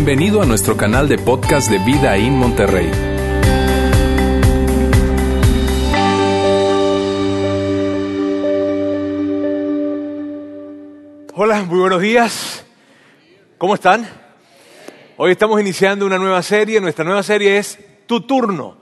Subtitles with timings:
[0.00, 2.88] Bienvenido a nuestro canal de podcast de Vida en Monterrey.
[11.34, 12.64] Hola, muy buenos días.
[13.58, 14.08] ¿Cómo están?
[15.16, 16.80] Hoy estamos iniciando una nueva serie.
[16.80, 17.76] Nuestra nueva serie es
[18.06, 18.76] Tu turno.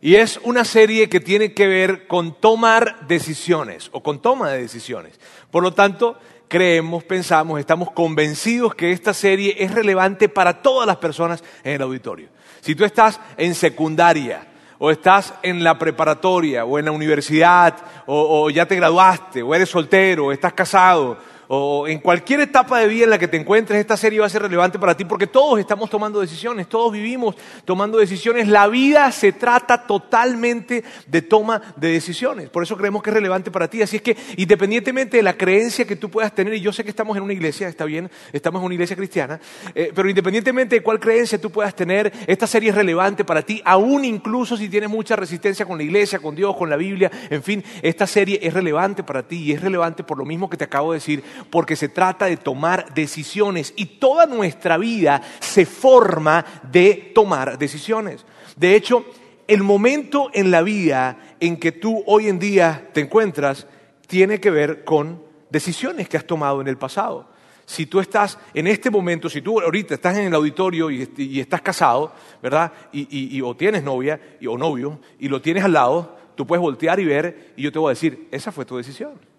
[0.00, 4.62] Y es una serie que tiene que ver con tomar decisiones o con toma de
[4.62, 5.20] decisiones.
[5.50, 6.18] Por lo tanto,
[6.52, 11.80] creemos, pensamos, estamos convencidos que esta serie es relevante para todas las personas en el
[11.80, 12.28] auditorio.
[12.60, 18.50] Si tú estás en secundaria, o estás en la preparatoria, o en la universidad, o,
[18.50, 21.16] ya te graduaste, o eres soltero, o estás casado,
[21.54, 24.30] o en cualquier etapa de vida en la que te encuentres, esta serie va a
[24.30, 28.48] ser relevante para ti porque todos estamos tomando decisiones, todos vivimos tomando decisiones.
[28.48, 32.48] La vida se trata totalmente de toma de decisiones.
[32.48, 33.82] Por eso creemos que es relevante para ti.
[33.82, 36.88] Así es que independientemente de la creencia que tú puedas tener, y yo sé que
[36.90, 39.38] estamos en una iglesia, está bien, estamos en una iglesia cristiana,
[39.74, 43.60] eh, pero independientemente de cuál creencia tú puedas tener, esta serie es relevante para ti,
[43.66, 47.42] aún incluso si tienes mucha resistencia con la iglesia, con Dios, con la Biblia, en
[47.42, 50.64] fin, esta serie es relevante para ti y es relevante por lo mismo que te
[50.64, 56.44] acabo de decir porque se trata de tomar decisiones y toda nuestra vida se forma
[56.70, 58.24] de tomar decisiones.
[58.56, 59.04] De hecho,
[59.48, 63.66] el momento en la vida en que tú hoy en día te encuentras
[64.06, 67.28] tiene que ver con decisiones que has tomado en el pasado.
[67.64, 71.62] Si tú estás en este momento, si tú ahorita estás en el auditorio y, estás
[71.62, 72.12] casado,
[72.42, 72.72] ¿verdad?
[72.92, 77.04] Y, o tienes novia o novio y lo tienes al lado, tú puedes voltear y
[77.04, 79.31] ver y yo te voy a decir, esa fue tu decisión.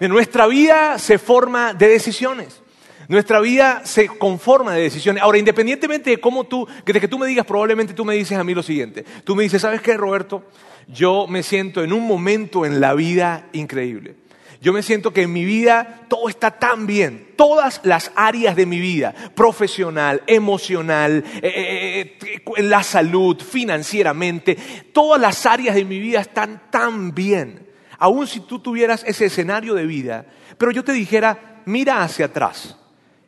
[0.00, 2.62] Nuestra vida se forma de decisiones.
[3.08, 5.22] Nuestra vida se conforma de decisiones.
[5.22, 8.44] Ahora, independientemente de cómo tú, de que tú me digas, probablemente tú me dices a
[8.44, 9.04] mí lo siguiente.
[9.24, 10.44] Tú me dices, ¿sabes qué, Roberto?
[10.88, 14.16] Yo me siento en un momento en la vida increíble.
[14.60, 17.32] Yo me siento que en mi vida todo está tan bien.
[17.36, 24.56] Todas las áreas de mi vida, profesional, emocional, eh, eh, eh, la salud, financieramente,
[24.92, 27.67] todas las áreas de mi vida están tan bien
[27.98, 30.26] aun si tú tuvieras ese escenario de vida,
[30.56, 32.76] pero yo te dijera, mira hacia atrás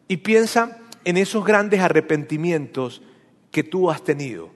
[0.09, 3.03] y piensa en esos grandes arrepentimientos
[3.51, 4.51] que tú has tenido.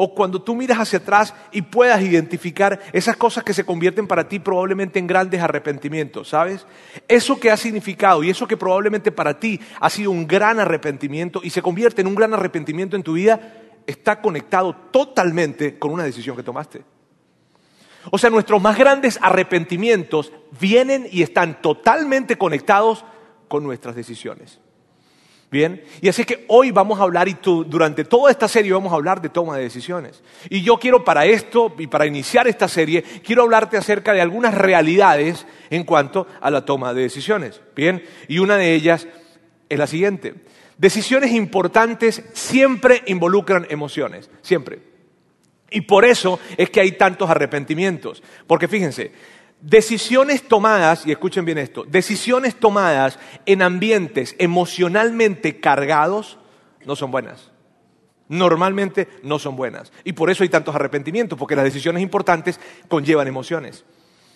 [0.00, 4.28] O cuando tú miras hacia atrás y puedas identificar esas cosas que se convierten para
[4.28, 6.66] ti probablemente en grandes arrepentimientos, ¿sabes?
[7.08, 11.40] Eso que ha significado y eso que probablemente para ti ha sido un gran arrepentimiento
[11.42, 13.40] y se convierte en un gran arrepentimiento en tu vida,
[13.88, 16.84] está conectado totalmente con una decisión que tomaste.
[18.10, 23.04] O sea, nuestros más grandes arrepentimientos vienen y están totalmente conectados
[23.48, 24.60] con nuestras decisiones.
[25.50, 28.96] Bien, y así que hoy vamos a hablar y durante toda esta serie vamos a
[28.96, 30.22] hablar de toma de decisiones.
[30.50, 34.54] Y yo quiero para esto y para iniciar esta serie, quiero hablarte acerca de algunas
[34.54, 37.62] realidades en cuanto a la toma de decisiones.
[37.74, 39.08] Bien, y una de ellas
[39.70, 40.34] es la siguiente.
[40.76, 44.97] Decisiones importantes siempre involucran emociones, siempre.
[45.70, 48.22] Y por eso es que hay tantos arrepentimientos.
[48.46, 49.12] Porque fíjense,
[49.60, 56.38] decisiones tomadas, y escuchen bien esto, decisiones tomadas en ambientes emocionalmente cargados
[56.86, 57.50] no son buenas.
[58.28, 59.92] Normalmente no son buenas.
[60.04, 63.84] Y por eso hay tantos arrepentimientos, porque las decisiones importantes conllevan emociones.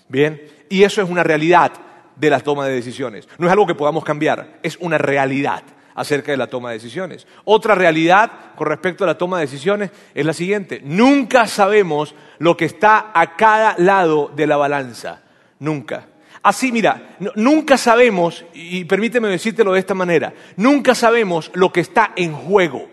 [0.08, 1.72] Bien, y eso es una realidad
[2.16, 3.28] de la toma de decisiones.
[3.38, 5.62] No es algo que podamos cambiar, es una realidad
[5.94, 7.26] acerca de la toma de decisiones.
[7.44, 10.80] Otra realidad con respecto a la toma de decisiones es la siguiente.
[10.84, 15.22] Nunca sabemos lo que está a cada lado de la balanza.
[15.58, 16.06] Nunca.
[16.42, 22.12] Así, mira, nunca sabemos, y permíteme decírtelo de esta manera, nunca sabemos lo que está
[22.16, 22.88] en juego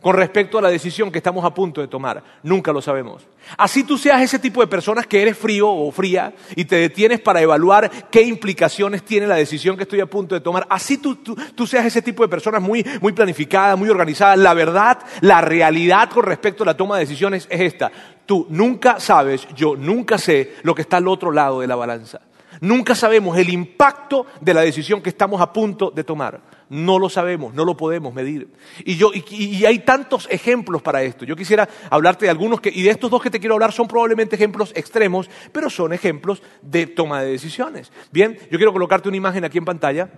[0.00, 2.22] con respecto a la decisión que estamos a punto de tomar.
[2.42, 3.26] Nunca lo sabemos.
[3.56, 7.20] Así tú seas ese tipo de personas que eres frío o fría y te detienes
[7.20, 10.66] para evaluar qué implicaciones tiene la decisión que estoy a punto de tomar.
[10.70, 11.18] Así tú,
[11.66, 14.38] seas ese tipo de personas muy, muy planificadas, muy organizadas.
[14.38, 17.90] La verdad, la realidad con respecto a la toma de decisiones es esta.
[18.24, 22.20] Tú nunca sabes, yo nunca sé lo que está al otro lado de la balanza.
[22.60, 26.40] Nunca sabemos el impacto de la decisión que estamos a punto de tomar.
[26.70, 28.48] No lo sabemos, no lo podemos medir.
[28.84, 31.24] Y, hay tantos ejemplos para esto.
[31.24, 33.88] Yo quisiera hablarte de algunos que, y de estos dos que te quiero hablar son
[33.88, 37.90] probablemente ejemplos extremos, pero son ejemplos de toma de decisiones.
[38.12, 40.10] Bien, yo quiero colocarte una imagen aquí en pantalla.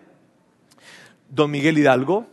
[1.29, 2.27] Don Miguel Hidalgo,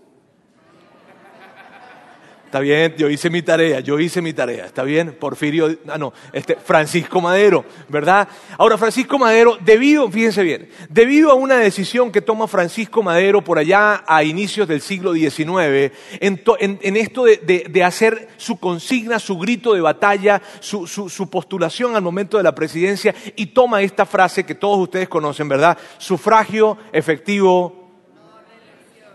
[2.48, 6.14] Está bien, yo hice mi tarea, yo hice mi tarea, está bien, Porfirio, ah no,
[6.32, 8.26] este, Francisco Madero, ¿verdad?
[8.58, 13.60] Ahora, Francisco Madero, debido, fíjense bien, debido a una decisión que toma Francisco Madero por
[13.60, 15.92] allá a inicios del siglo XIX,
[16.22, 22.44] en, esto de, hacer su consigna, su grito de batalla, su, postulación al momento de
[22.44, 25.78] la presidencia, y toma esta frase que todos ustedes conocen, ¿verdad?
[25.98, 27.77] Sufragio efectivo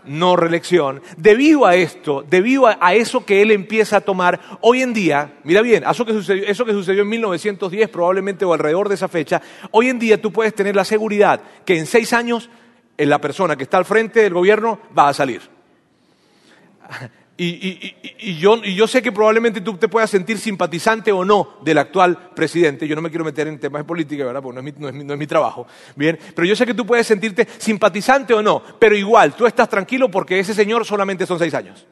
[0.05, 4.93] no reelección, debido a esto, debido a, eso que él empieza a tomar hoy en
[4.93, 8.95] día, mira bien, eso que, sucedió, eso que sucedió en 1910 probablemente o alrededor de
[8.95, 9.41] esa fecha,
[9.71, 12.49] hoy en día tú puedes tener la seguridad que en seis años
[12.97, 15.41] la persona que está al frente del gobierno va a salir.
[17.35, 22.87] Y, yo, sé que probablemente tú te puedas sentir simpatizante o no del actual presidente.
[22.87, 24.41] Yo no me quiero meter en temas de política, ¿verdad?
[24.41, 25.65] Porque no es, mi, trabajo.
[25.95, 29.67] Bien, pero yo sé que tú puedes sentirte simpatizante o no, pero igual, tú estás
[29.67, 31.87] tranquilo porque ese señor solamente son seis años.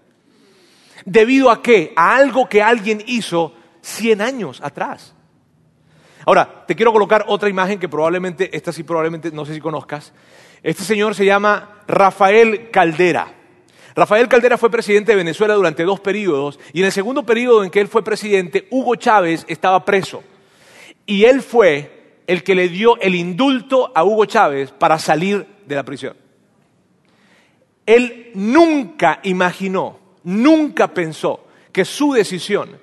[1.06, 1.94] ¿Debido a qué?
[1.96, 5.16] A algo que alguien hizo cien años atrás.
[6.24, 10.14] Ahora, te quiero colocar otra imagen que probablemente, esta sí probablemente, no sé si conozcas.
[10.62, 13.41] Este señor se llama Rafael Caldera.
[13.96, 17.70] Rafael Caldera fue presidente de Venezuela durante dos periodos y en el segundo periodo en
[17.70, 20.24] que él fue presidente, Hugo Chávez estaba preso.
[21.06, 25.76] Y él fue el que le dio el indulto a Hugo Chávez para salir de
[25.76, 26.16] la prisión.
[27.86, 32.80] Él nunca imaginó, nunca pensó que su decisión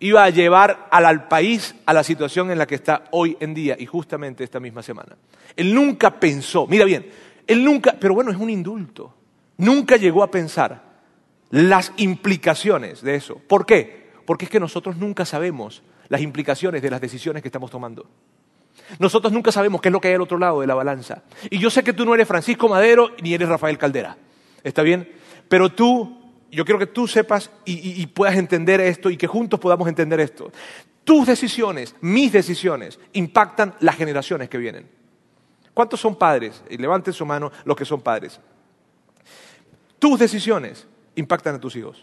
[0.00, 3.76] iba a llevar al, país a la situación en la que está hoy en día
[3.78, 5.16] y justamente esta misma semana.
[5.54, 7.06] Él nunca pensó, mira bien,
[7.46, 9.14] él nunca, pero bueno, es un indulto
[9.60, 10.82] nunca llegó a pensar
[11.50, 13.40] las implicaciones de eso.
[13.46, 14.10] ¿Por qué?
[14.24, 18.06] Porque es que nosotros nunca sabemos las implicaciones de las decisiones que estamos tomando.
[18.98, 21.22] Nosotros nunca sabemos qué es lo que hay al otro lado de la balanza.
[21.50, 24.16] Y yo sé que tú no eres Francisco Madero ni eres Rafael Caldera.
[24.64, 25.12] ¿Está bien?
[25.48, 29.88] Pero tú, yo quiero que tú sepas y, puedas entender esto y que juntos podamos
[29.88, 30.50] entender esto.
[31.04, 34.88] Tus decisiones, mis decisiones, impactan las generaciones que vienen.
[35.74, 36.62] ¿Cuántos son padres?
[36.68, 38.40] Y levanten su mano los que son padres.
[40.00, 42.02] Tus decisiones impactan a tus hijos.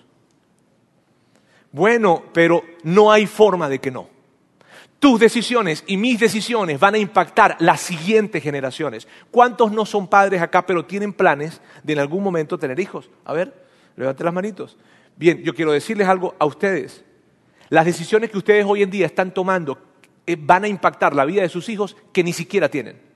[1.71, 4.07] Bueno, pero no hay forma de que no.
[4.99, 9.07] Tus decisiones y mis decisiones van a impactar las siguientes generaciones.
[9.31, 13.09] ¿Cuántos no son padres acá, pero tienen planes de en algún momento tener hijos?
[13.25, 13.65] A ver,
[13.95, 14.77] levanten las manitos.
[15.15, 17.03] Bien, yo quiero decirles algo a ustedes.
[17.69, 19.79] Las decisiones que ustedes hoy en día están tomando
[20.27, 23.06] eh, van a impactar la vida de sus hijos que ni siquiera tienen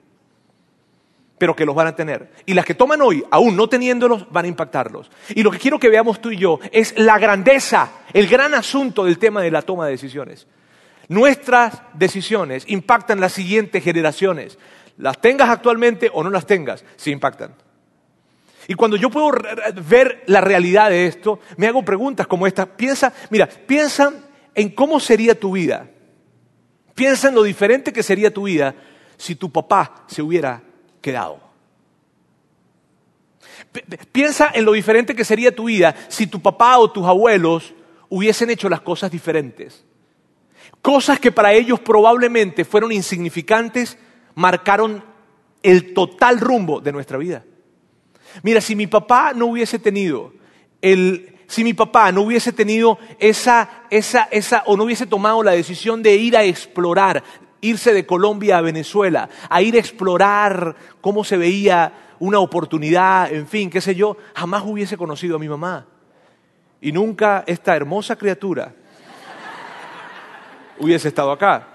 [1.41, 2.29] pero que los van a tener.
[2.45, 5.09] Y las que toman hoy, aún no teniéndolos, van a impactarlos.
[5.29, 9.05] Y lo que quiero que veamos tú y yo es la grandeza, el gran asunto
[9.05, 10.45] del tema de la toma de decisiones.
[11.07, 14.59] Nuestras decisiones impactan las siguientes generaciones.
[14.99, 17.55] Las tengas actualmente o no las tengas, sí impactan.
[18.67, 19.31] Y cuando yo puedo
[19.89, 22.67] ver la realidad de esto, me hago preguntas como esta.
[22.67, 24.13] Piensa, mira, piensa
[24.53, 25.89] en cómo sería tu vida.
[26.93, 28.75] Piensa en lo diferente que sería tu vida
[29.17, 30.65] si tu papá se hubiera
[31.01, 31.39] quedado.
[34.11, 37.73] Piensa en lo diferente que sería tu vida si tu papá o tus abuelos
[38.09, 39.85] hubiesen hecho las cosas diferentes.
[40.81, 43.97] Cosas que para ellos probablemente fueron insignificantes,
[44.35, 45.03] marcaron
[45.63, 47.43] el total rumbo de nuestra vida.
[48.43, 50.33] Mira, si mi papá no hubiese tenido
[50.81, 55.51] el, si mi papá no hubiese tenido esa, esa, esa, o no hubiese tomado la
[55.51, 57.23] decisión de ir a explorar,
[57.61, 63.47] irse de Colombia a Venezuela, a ir a explorar cómo se veía una oportunidad, en
[63.47, 65.87] fin, qué sé yo, jamás hubiese conocido a mi mamá.
[66.81, 68.73] Y nunca esta hermosa criatura
[70.79, 71.71] hubiese estado acá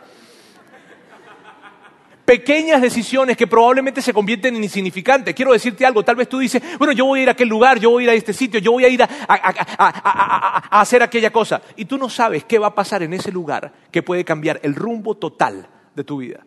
[2.27, 5.35] pequeñas decisiones que probablemente se convierten en insignificantes.
[5.35, 7.79] Quiero decirte algo, tal vez tú dices, bueno, yo voy a ir a aquel lugar,
[7.79, 11.63] yo voy a ir a este sitio, yo voy a ir a, hacer aquella cosa.
[11.77, 14.75] Y tú no sabes qué va a pasar en ese lugar que puede cambiar el
[14.75, 16.47] rumbo total de tu vida.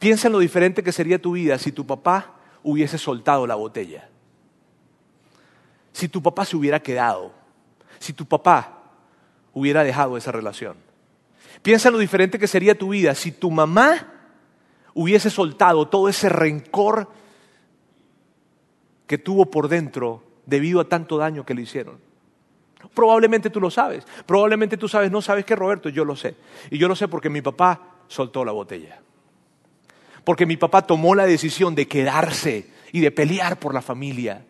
[0.00, 4.08] Piensa en lo diferente que sería tu vida si tu papá hubiese soltado la botella.
[5.92, 7.32] Si tu papá se hubiera quedado.
[8.00, 8.80] Si tu papá
[9.54, 10.76] hubiera dejado esa relación
[11.62, 14.08] Piensa en lo diferente que sería tu vida si tu mamá
[14.94, 17.08] hubiese soltado todo ese rencor
[19.06, 21.98] que tuvo por dentro debido a tanto daño que le hicieron.
[22.94, 26.36] Probablemente tú lo sabes, probablemente tú sabes, no sabes qué Roberto, yo lo sé.
[26.70, 29.00] Y yo lo sé porque mi papá soltó la botella.
[30.24, 34.44] Porque mi papá tomó la decisión de quedarse y de pelear por la familia.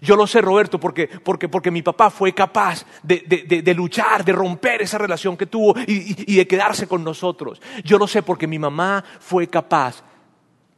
[0.00, 4.80] Yo lo sé, Roberto, porque, porque, porque mi papá fue capaz de, luchar, de romper
[4.80, 7.60] esa relación que tuvo y, y de quedarse con nosotros.
[7.84, 10.02] Yo lo sé porque mi mamá fue capaz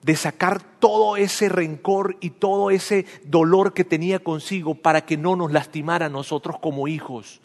[0.05, 5.35] de sacar todo ese rencor y todo ese dolor que tenía consigo para que no
[5.35, 7.41] nos lastimara a nosotros como hijos.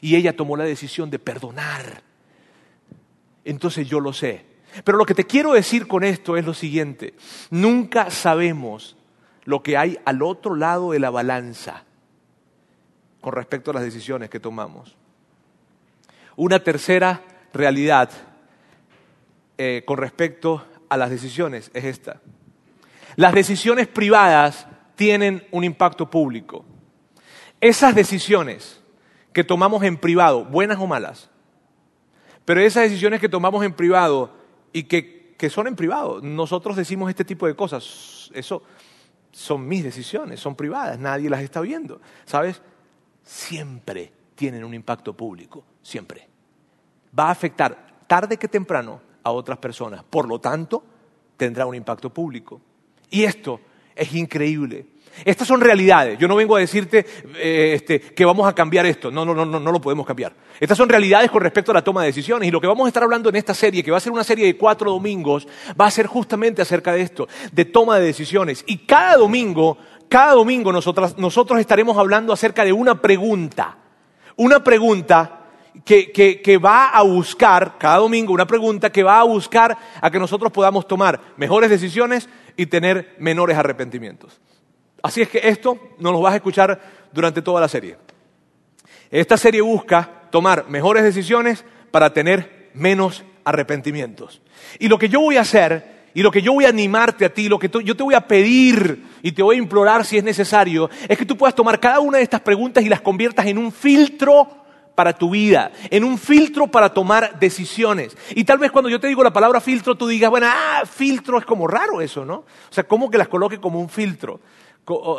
[0.00, 2.04] Y ella tomó la decisión de perdonar.
[3.44, 4.46] Entonces yo lo sé.
[4.84, 7.14] Pero lo que te quiero decir con esto es lo siguiente.
[7.50, 8.96] Nunca sabemos
[9.44, 11.82] lo que hay al otro lado de la balanza
[13.20, 14.94] con respecto a las decisiones que tomamos.
[16.36, 18.10] Una tercera realidad
[19.58, 22.20] eh, con respecto a las decisiones es esta.
[23.16, 26.64] Las decisiones privadas tienen un impacto público.
[27.60, 28.80] Esas decisiones
[29.32, 31.30] que tomamos en privado, buenas o malas,
[32.44, 34.36] pero esas decisiones que tomamos en privado
[34.72, 38.62] y que, que son en privado, nosotros decimos este tipo de cosas, eso
[39.32, 42.62] son mis decisiones, son privadas, nadie las está viendo, ¿sabes?
[43.22, 46.28] Siempre tienen un impacto público, siempre.
[47.18, 50.84] Va a afectar tarde que temprano a otras personas, por lo tanto,
[51.36, 52.60] tendrá un impacto público.
[53.10, 53.60] Y esto
[53.96, 54.86] es increíble.
[55.24, 56.18] Estas son realidades.
[56.18, 59.10] Yo no vengo a decirte eh, este, que vamos a cambiar esto.
[59.10, 60.32] No, no, no, no, no lo podemos cambiar.
[60.58, 62.48] Estas son realidades con respecto a la toma de decisiones.
[62.48, 64.24] Y lo que vamos a estar hablando en esta serie, que va a ser una
[64.24, 65.46] serie de cuatro domingos,
[65.80, 68.64] va a ser justamente acerca de esto, de toma de decisiones.
[68.66, 69.78] Y cada domingo,
[70.08, 73.78] cada domingo nosotros, nosotros estaremos hablando acerca de una pregunta.
[74.36, 75.43] Una pregunta
[75.84, 80.52] que, va a buscar, cada domingo, una pregunta que va a buscar a que nosotros
[80.52, 84.40] podamos tomar mejores decisiones y tener menores arrepentimientos.
[85.02, 86.80] Así es que esto nos lo vas a escuchar
[87.12, 87.96] durante toda la serie.
[89.10, 94.40] Esta serie busca tomar mejores decisiones para tener menos arrepentimientos.
[94.78, 97.34] Y lo que yo voy a hacer y lo que yo voy a animarte a
[97.34, 100.24] ti, lo que yo te voy a pedir y te voy a implorar si es
[100.24, 103.58] necesario, es que tú puedas tomar cada una de estas preguntas y las conviertas en
[103.58, 104.63] un filtro
[104.94, 108.16] para tu vida, en un filtro para tomar decisiones.
[108.30, 111.38] Y tal vez cuando yo te digo la palabra filtro, tú digas, bueno, ah, filtro
[111.38, 112.34] es como raro eso, ¿no?
[112.36, 114.40] O sea, ¿cómo que las coloque como un filtro?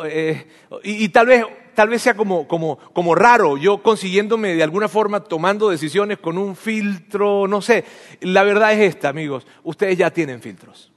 [0.04, 0.46] Eh,
[0.84, 5.20] y, tal, vez, tal vez sea como, como, como raro, yo consiguiéndome de alguna forma
[5.20, 7.84] tomando decisiones con un filtro, no sé.
[8.20, 10.92] La verdad es esta, amigos, ustedes ya tienen filtros.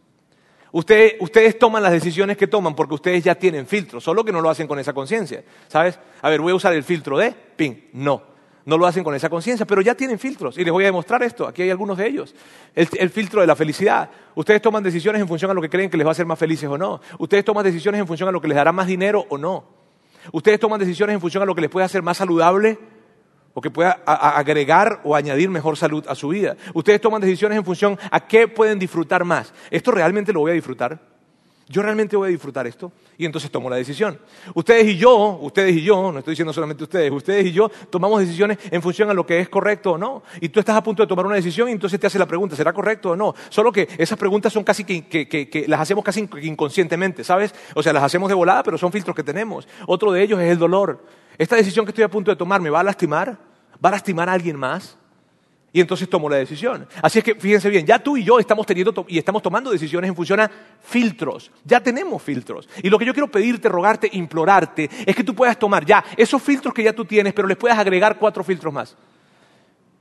[0.71, 4.39] Ustedes, ustedes, toman las decisiones que toman porque ustedes ya tienen filtros, solo que no
[4.39, 5.43] lo hacen con esa conciencia.
[5.67, 5.98] ¿Sabes?
[6.21, 7.74] A ver, voy a usar el filtro de ping.
[7.93, 8.21] No.
[8.69, 10.55] No lo hacen con esa conciencia, pero ya tienen filtros.
[10.59, 11.47] Y les voy a demostrar esto.
[11.47, 12.35] Aquí hay algunos de ellos.
[12.75, 14.11] El, filtro de la felicidad.
[14.35, 16.38] Ustedes toman decisiones en función a lo que creen que les va a hacer más
[16.38, 17.01] felices o no.
[17.17, 19.63] Ustedes toman decisiones en función a lo que les dará más dinero o no.
[20.31, 22.77] Ustedes toman decisiones en función a lo que les puede hacer más saludable
[23.55, 26.55] o que pueda agregar o añadir mejor salud a su vida.
[26.75, 29.51] Ustedes toman decisiones en función a qué pueden disfrutar más.
[29.71, 30.99] ¿Esto realmente lo voy a disfrutar?
[31.69, 34.19] Yo realmente voy a disfrutar esto y entonces tomo la decisión.
[34.55, 38.21] Ustedes y yo, ustedes y yo, no estoy diciendo solamente ustedes, ustedes y yo tomamos
[38.21, 40.23] decisiones en función a lo que es correcto o no.
[40.41, 42.55] Y tú estás a punto de tomar una decisión y entonces te hace la pregunta,
[42.55, 43.35] ¿será correcto o no?
[43.49, 47.53] Solo que esas preguntas son casi que, las hacemos casi inconscientemente, ¿sabes?
[47.75, 49.67] O sea, las hacemos de volada, pero son filtros que tenemos.
[49.85, 51.05] Otro de ellos es el dolor.
[51.38, 53.38] ¿Esta decisión que estoy a punto de tomar me va a lastimar?
[53.83, 54.97] ¿Va a lastimar a alguien más?
[55.71, 56.88] Y entonces tomo la decisión.
[57.01, 60.09] Así es que fíjense bien, ya tú y yo estamos teniendo y estamos tomando decisiones
[60.09, 60.49] en función a
[60.81, 61.51] filtros.
[61.63, 62.67] Ya tenemos filtros.
[62.81, 66.41] Y lo que yo quiero pedirte, rogarte, implorarte, es que tú puedas tomar ya esos
[66.41, 68.95] filtros que ya tú tienes, pero les puedas agregar cuatro filtros más.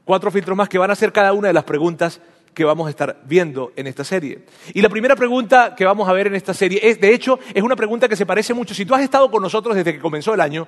[0.05, 2.21] Cuatro filtros más que van a ser cada una de las preguntas
[2.59, 4.41] que vamos a estar viendo en esta serie.
[4.75, 7.63] Y la primera pregunta que vamos a ver en esta serie es, de hecho, es
[7.63, 8.75] una pregunta que se parece mucho.
[8.75, 10.67] Si tú has estado con nosotros desde que comenzó el año,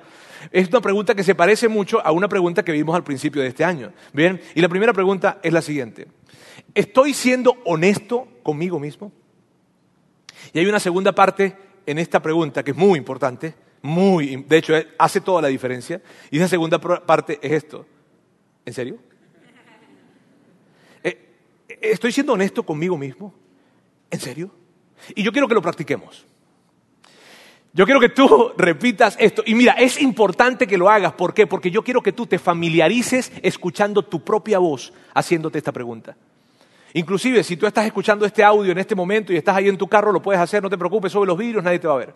[0.53, 3.49] es una pregunta que se parece mucho a una pregunta que vimos al principio de
[3.49, 3.91] este año.
[4.13, 6.07] Bien, y la primera pregunta es la siguiente.
[6.73, 9.11] ¿Estoy siendo honesto conmigo mismo?
[10.53, 14.75] Y hay una segunda parte en esta pregunta que es muy importante, muy, de hecho,
[14.97, 16.01] hace toda la diferencia.
[16.29, 17.85] Y esa segunda parte es esto.
[18.65, 19.10] ¿En serio?
[21.81, 23.33] ¿Estoy siendo honesto conmigo mismo?
[24.09, 24.51] ¿En serio?
[25.15, 26.25] Y yo quiero que lo practiquemos.
[27.73, 29.43] Yo quiero que tú repitas esto.
[29.45, 31.13] Y mira, es importante que lo hagas.
[31.13, 31.47] ¿Por qué?
[31.47, 36.15] Porque yo quiero que tú te familiarices escuchando tu propia voz haciéndote esta pregunta.
[36.93, 39.87] Inclusive, si tú estás escuchando este audio en este momento y estás ahí en tu
[39.87, 42.13] carro, lo puedes hacer, no te preocupes, sobre los vídeos nadie te va a ver.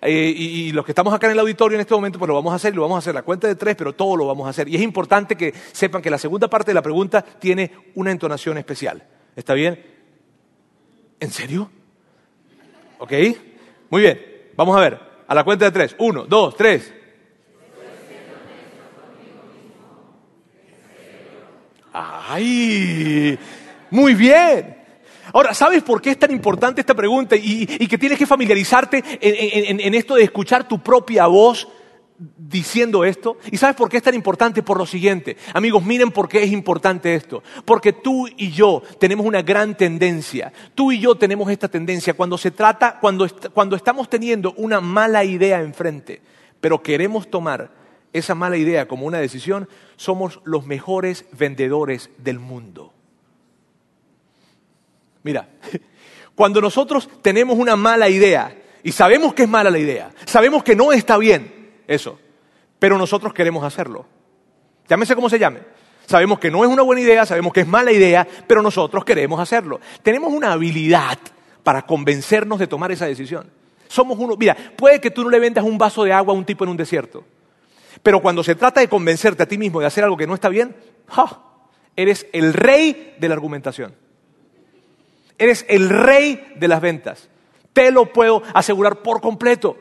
[0.00, 2.52] Eh, y, los que estamos acá en el auditorio en este momento, pues lo vamos
[2.52, 4.50] a hacer, lo vamos a hacer la cuenta de tres, pero todo lo vamos a
[4.50, 4.68] hacer.
[4.68, 8.56] Y es importante que sepan que la segunda parte de la pregunta tiene una entonación
[8.58, 9.02] especial.
[9.34, 9.84] ¿Está bien?
[11.18, 11.70] ¿En serio?
[12.98, 13.12] ¿Ok?
[13.90, 14.20] Muy bien,
[14.56, 15.00] vamos a ver.
[15.26, 15.96] A la cuenta de tres.
[15.98, 16.92] Uno, dos, tres.
[21.92, 23.38] ¡Ay!
[23.90, 24.84] Muy bien.
[25.32, 29.94] Ahora, ¿sabes por qué es tan importante esta pregunta y, que tienes que familiarizarte en,
[29.94, 31.66] esto de escuchar tu propia voz
[32.16, 33.38] diciendo esto?
[33.50, 34.62] ¿Y sabes por qué es tan importante?
[34.62, 35.36] Por lo siguiente.
[35.52, 37.42] Amigos, miren por qué es importante esto.
[37.64, 40.52] Porque tú y yo tenemos una gran tendencia.
[40.74, 43.24] Tú y yo tenemos esta tendencia cuando se trata, cuando,
[43.76, 46.20] estamos teniendo una mala idea enfrente,
[46.60, 47.70] pero queremos tomar
[48.12, 52.93] esa mala idea como una decisión, somos los mejores vendedores del mundo.
[55.24, 55.48] Mira,
[56.36, 60.76] cuando nosotros tenemos una mala idea y sabemos que es mala la idea, sabemos que
[60.76, 62.20] no está bien eso,
[62.78, 64.06] pero nosotros queremos hacerlo.
[64.88, 65.60] Llámese como se llame.
[66.06, 69.40] Sabemos que no es una buena idea, sabemos que es mala idea, pero nosotros queremos
[69.40, 69.80] hacerlo.
[70.02, 71.18] Tenemos una habilidad
[71.62, 73.50] para convencernos de tomar esa decisión.
[73.88, 76.44] Somos uno, mira, puede que tú no le vendas un vaso de agua a un
[76.44, 77.24] tipo en un desierto,
[78.02, 80.50] pero cuando se trata de convencerte a ti mismo de hacer algo que no está
[80.50, 80.76] bien,
[81.08, 81.40] ¡ja!
[81.96, 83.94] eres el rey de la argumentación.
[85.44, 87.28] Eres el rey de las ventas.
[87.74, 89.76] Te lo puedo asegurar por completo.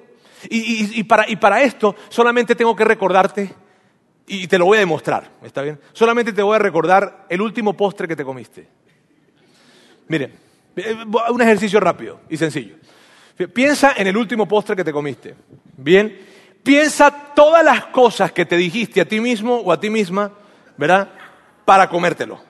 [0.49, 3.49] Y, para, para esto solamente tengo que recordarte,
[4.27, 5.79] y te lo voy a demostrar, ¿está bien?
[5.93, 8.67] Solamente te voy a recordar el último postre que te comiste.
[10.09, 10.33] Miren,
[10.75, 10.97] eh,
[11.31, 12.75] un ejercicio rápido y sencillo.
[13.53, 15.33] Piensa en el último postre que te comiste.
[15.77, 16.27] Bien,
[16.61, 20.29] piensa todas las cosas que te dijiste a ti mismo o a ti misma,
[20.75, 21.09] ¿verdad?
[21.63, 22.41] Para comértelo.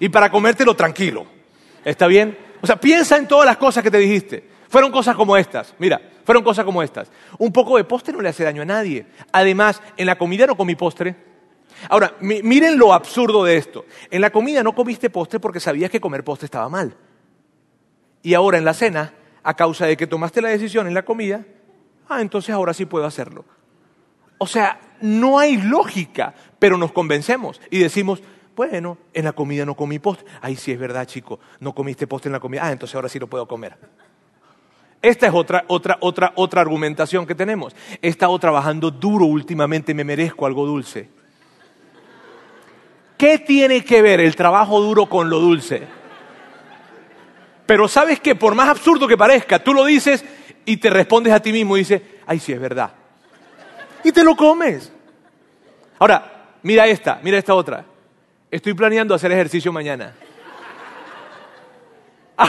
[0.00, 1.26] Y para comértelo tranquilo.
[1.84, 2.43] ¿Está bien?
[2.64, 4.42] O sea, piensa en todas las cosas que te dijiste.
[4.70, 5.74] Fueron cosas como estas.
[5.78, 7.10] Mira, fueron cosas como estas.
[7.36, 9.04] Un poco de postre no le hace daño a nadie.
[9.32, 11.14] Además, en la comida no comí postre.
[11.90, 13.84] Ahora, miren lo absurdo de esto.
[14.10, 16.96] En la comida no comiste postre porque sabías que comer postre estaba mal.
[18.22, 21.44] Y ahora en la cena, a causa de que tomaste la decisión en la comida,
[22.08, 23.44] ah, entonces ahora sí puedo hacerlo.
[24.38, 28.22] O sea, no hay lógica, pero nos convencemos y decimos,
[28.54, 30.26] bueno, en la comida no comí postre.
[30.40, 32.62] Ay, sí es verdad, chico, no comiste postre en la comida.
[32.64, 33.76] Ah, entonces ahora sí lo puedo comer.
[35.02, 37.76] Esta es otra, otra, otra, otra argumentación que tenemos.
[38.00, 41.10] He estado trabajando duro últimamente, me merezco algo dulce.
[43.18, 45.82] ¿Qué tiene que ver el trabajo duro con lo dulce?
[47.66, 50.24] Pero sabes que por más absurdo que parezca, tú lo dices
[50.64, 52.92] y te respondes a ti mismo y dices, ay, sí es verdad.
[54.02, 54.92] Y te lo comes.
[55.98, 57.84] Ahora, mira esta, mira esta otra.
[58.54, 60.14] Estoy planeando hacer ejercicio mañana.
[62.36, 62.48] Ah,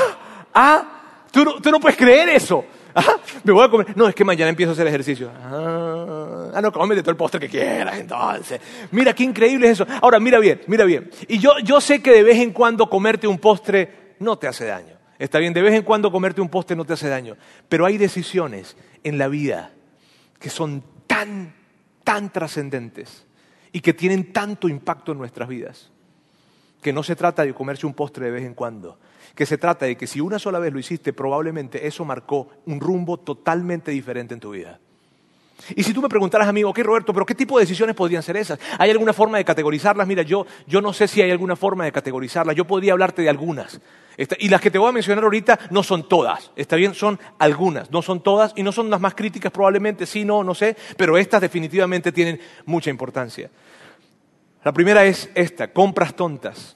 [0.54, 2.64] ah tú, no, tú no puedes creer eso.
[2.94, 3.98] Ah, me voy a comer.
[3.98, 5.32] No, es que mañana empiezo a hacer ejercicio.
[5.36, 8.62] Ah, ah no, cómete todo el postre que quieras, entonces.
[8.92, 9.88] Mira, qué increíble es eso.
[10.00, 11.10] Ahora, mira bien, mira bien.
[11.28, 14.66] Y yo, yo sé que de vez en cuando comerte un postre no te hace
[14.66, 15.00] daño.
[15.18, 17.36] Está bien, de vez en cuando comerte un postre no te hace daño.
[17.68, 19.72] Pero hay decisiones en la vida
[20.38, 21.56] que son tan,
[22.04, 23.26] tan trascendentes
[23.72, 25.92] y que tienen tanto impacto en nuestras vidas
[26.86, 29.00] que no se trata de comerse un postre de vez en cuando,
[29.34, 32.80] que se trata de que si una sola vez lo hiciste, probablemente eso marcó un
[32.80, 34.80] rumbo totalmente diferente en tu vida.
[35.76, 38.22] Y si tú me preguntaras a mí, ok Roberto, pero ¿qué tipo de decisiones podrían
[38.22, 38.60] ser esas?
[38.78, 40.06] ¿Hay alguna forma de categorizarlas?
[40.06, 43.30] Mira, yo, yo no sé si hay alguna forma de categorizarlas, yo podría hablarte de
[43.30, 43.82] algunas.
[44.38, 47.90] Y las que te voy a mencionar ahorita no son todas, está bien, son algunas,
[47.90, 51.18] no son todas y no son las más críticas probablemente, sí, no, no sé, pero
[51.18, 53.50] estas definitivamente tienen mucha importancia.
[54.66, 56.76] La primera es esta, compras tontas.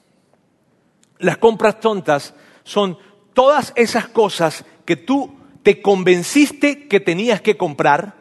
[1.18, 2.96] Las compras tontas son
[3.34, 8.14] todas esas cosas que tú te convenciste que tenías que comprar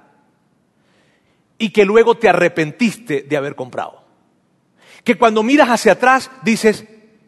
[1.60, 4.04] y que luego te arrepentiste de haber comprado.
[5.04, 6.86] Que cuando miras hacia atrás dices,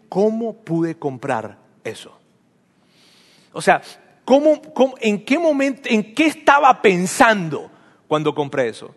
[0.09, 2.17] ¿cómo pude comprar eso.
[3.53, 3.83] O sea,
[4.99, 7.69] en qué momento, en qué estaba pensando
[8.07, 8.95] cuando compré eso?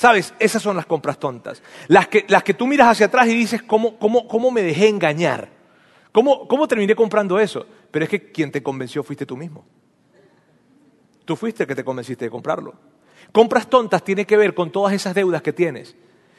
[0.00, 0.32] ¿Sabes?
[0.38, 1.62] Esas son las compras tontas.
[1.86, 4.88] Las que, las que tú miras hacia atrás y dices, ¿cómo, cómo, cómo me dejé
[4.88, 5.50] engañar?
[6.10, 7.66] ¿Cómo, ¿Cómo terminé comprando eso?
[7.90, 9.62] Pero es que quien te convenció fuiste tú mismo.
[11.26, 12.76] Tú fuiste el que te convenciste de comprarlo.
[13.30, 15.94] Compras tontas tiene que ver con todas esas deudas que tienes.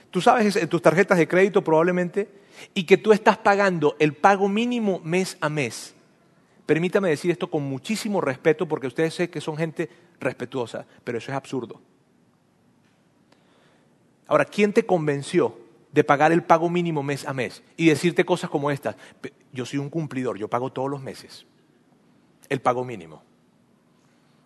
[0.09, 2.29] Tú sabes tus tarjetas de crédito probablemente
[2.73, 5.93] y que tú estás pagando el pago mínimo mes a mes.
[6.65, 9.87] Permítame decir esto con muchísimo respeto porque ustedes sé que son gente
[10.19, 11.79] respetuosa, pero eso es absurdo.
[14.31, 15.59] Ahora, ¿quién te convenció
[15.91, 18.95] de pagar el pago mínimo mes a mes y decirte cosas como estas?
[19.51, 21.45] Yo soy un cumplidor, yo pago todos los meses
[22.47, 23.21] el pago mínimo.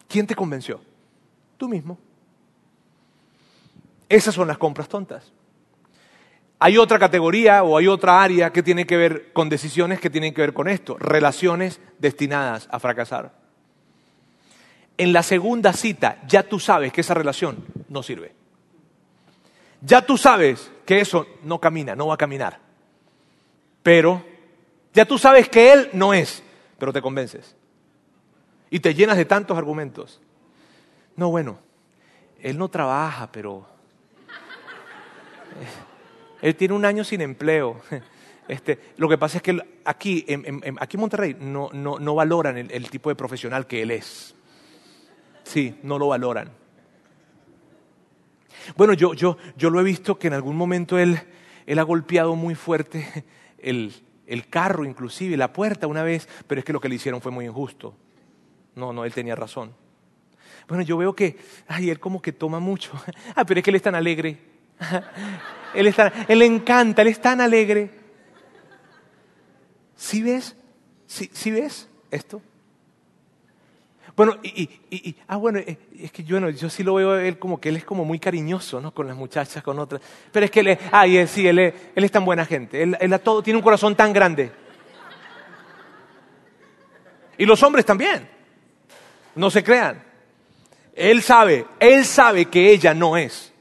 [0.07, 0.81] ¿Quién te convenció?
[1.55, 1.99] Tú mismo.
[4.09, 5.31] Esas son las compras tontas.
[6.57, 10.33] Hay otra categoría o hay otra área que tiene que ver con decisiones que tienen
[10.33, 13.37] que ver con esto, relaciones destinadas a fracasar.
[14.97, 18.44] En la segunda cita ya tú sabes que esa relación no sirve.
[19.85, 22.59] Ya tú sabes que eso no camina, no va a caminar.
[23.83, 24.25] Pero
[24.93, 26.43] ya tú sabes que él no es,
[26.79, 27.55] pero te convences.
[28.71, 30.19] Y te llenas de tantos argumentos.
[31.15, 31.59] No, bueno,
[32.41, 33.67] él no trabaja, pero
[36.41, 37.81] él tiene un año sin empleo.
[38.47, 42.89] Este, lo que pasa es que aquí en, aquí en Monterrey no, no, valoran el,
[42.91, 44.35] tipo de profesional que él es.
[45.43, 46.51] Sí, no lo valoran.
[48.75, 51.19] Bueno, yo, yo, yo lo he visto que en algún momento él,
[51.65, 53.25] él ha golpeado muy fuerte
[53.57, 53.93] el,
[54.27, 57.31] el carro, inclusive, la puerta una vez, pero es que lo que le hicieron fue
[57.31, 57.95] muy injusto.
[58.75, 59.73] No, no, él tenía razón.
[60.67, 62.91] Bueno, yo veo que, ay, él como que toma mucho.
[63.35, 64.37] Ah, pero es que él es tan alegre.
[65.73, 65.93] Él,
[66.29, 67.89] él le encanta, él es tan alegre.
[69.95, 70.55] ¿Sí ves?
[71.05, 72.41] ¿Sí, ves esto?
[74.15, 77.23] Bueno, y, y- ah, bueno, eh, es que yo, no, yo sí lo veo a
[77.23, 78.93] él como que él es como muy cariñoso, ¿no?
[78.93, 80.01] Con las muchachas, con otras.
[80.31, 82.81] Pero es que él es, ay, él, sí, él es, él es tan buena gente.
[82.81, 84.51] Él, él a todo, tiene un corazón tan grande.
[87.37, 88.27] Y los hombres también.
[89.35, 90.01] No se crean.
[90.93, 93.51] Él sabe, él sabe que ella no es.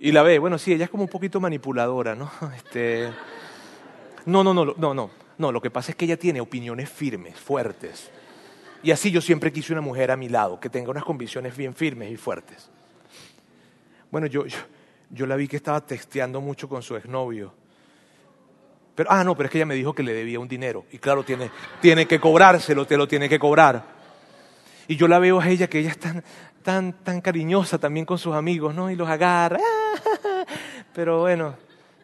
[0.00, 2.28] Y la ve, bueno, sí, ella es como un poquito manipuladora, ¿no?
[2.56, 3.08] Este,
[4.26, 7.38] no, no, no, no, no, no, lo que pasa es que ella tiene opiniones firmes,
[7.38, 8.10] fuertes.
[8.82, 11.74] Y así yo siempre quise una mujer a mi lado, que tenga unas convicciones bien
[11.74, 12.70] firmes y fuertes.
[14.10, 14.58] Bueno, yo, yo,
[15.10, 17.52] yo la vi que estaba texteando mucho con su exnovio.
[18.94, 20.84] Pero, ah, no, pero es que ella me dijo que le debía un dinero.
[20.90, 23.84] Y claro, tiene, tiene que cobrárselo, te lo tiene que cobrar.
[24.88, 26.24] Y yo la veo a ella que ella es tan,
[26.62, 28.90] tan, tan cariñosa también con sus amigos, ¿no?
[28.90, 29.60] Y los agarra.
[30.94, 31.54] Pero bueno,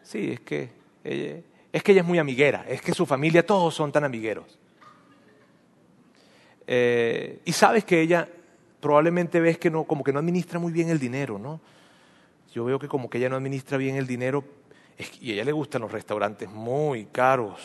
[0.03, 2.65] sí, es que es que ella es muy amiguera.
[2.67, 4.57] Es que su familia, todos son tan amigueros.
[6.67, 8.27] Eh, y sabes que ella
[8.79, 11.59] probablemente ves que no, como que no administra muy bien el dinero, ¿no?
[12.53, 14.43] Yo veo que como que ella no administra bien el dinero
[15.19, 17.59] y a ella le gustan los restaurantes muy caros.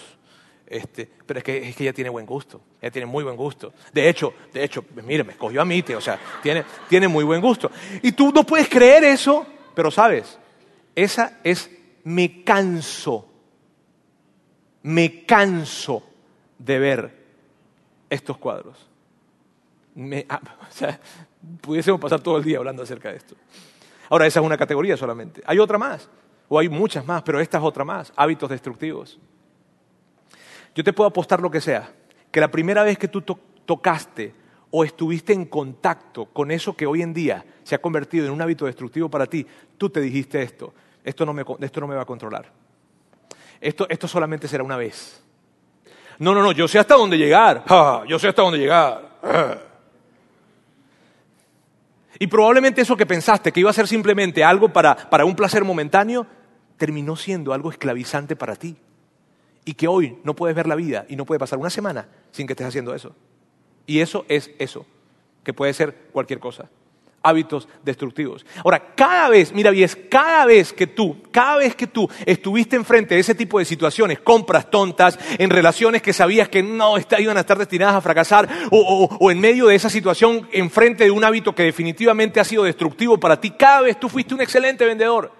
[0.67, 3.75] Este, pero es que, es que ella tiene buen gusto, ella tiene muy buen gusto.
[3.93, 7.41] De hecho, de hecho, mire, me escogió a mí, o sea, tiene, tiene muy buen
[7.41, 7.71] gusto.
[8.03, 10.39] Y tú no puedes creer eso, pero sabes,
[10.95, 11.69] esa es,
[12.05, 13.29] me canso,
[14.83, 16.05] me canso
[16.57, 17.15] de ver
[18.09, 18.89] estos cuadros.
[20.29, 20.98] Ah, o sea,
[21.61, 23.35] pudiésemos pasar todo el día hablando acerca de esto.
[24.09, 25.42] Ahora, esa es una categoría solamente.
[25.46, 26.09] Hay otra más,
[26.48, 29.18] o hay muchas más, pero esta es otra más, hábitos destructivos.
[30.74, 31.90] Yo te puedo apostar lo que sea,
[32.31, 34.35] que la primera vez que tú to- tocaste
[34.70, 38.40] o estuviste en contacto con eso que hoy en día se ha convertido en un
[38.40, 39.44] hábito destructivo para ti,
[39.76, 40.72] tú te dijiste esto,
[41.03, 42.50] esto no me, esto no me va a controlar.
[43.61, 45.22] Esto, esto solamente será una vez.
[46.18, 47.64] No, no, no, yo sé hasta dónde llegar.
[48.09, 49.18] Yo sé hasta dónde llegar.
[52.22, 55.64] Y probablemente eso que pensaste que iba a ser simplemente algo para, para un placer
[55.64, 56.26] momentáneo,
[56.76, 58.76] terminó siendo algo esclavizante para ti.
[59.64, 62.46] Y que hoy no puedes ver la vida y no puede pasar una semana sin
[62.46, 63.16] que estés haciendo eso.
[63.87, 64.85] Y eso es eso,
[65.42, 66.68] que puede ser cualquier cosa.
[67.22, 68.46] Hábitos destructivos.
[68.64, 73.14] Ahora, cada vez, mira bien, cada vez que tú, cada vez que tú estuviste enfrente
[73.14, 77.40] de ese tipo de situaciones, compras tontas, en relaciones que sabías que no iban a
[77.40, 81.22] estar destinadas a fracasar, o, o- o en medio de esa situación, enfrente de un
[81.22, 85.33] hábito que definitivamente ha sido destructivo para ti, cada vez tú fuiste un excelente vendedor.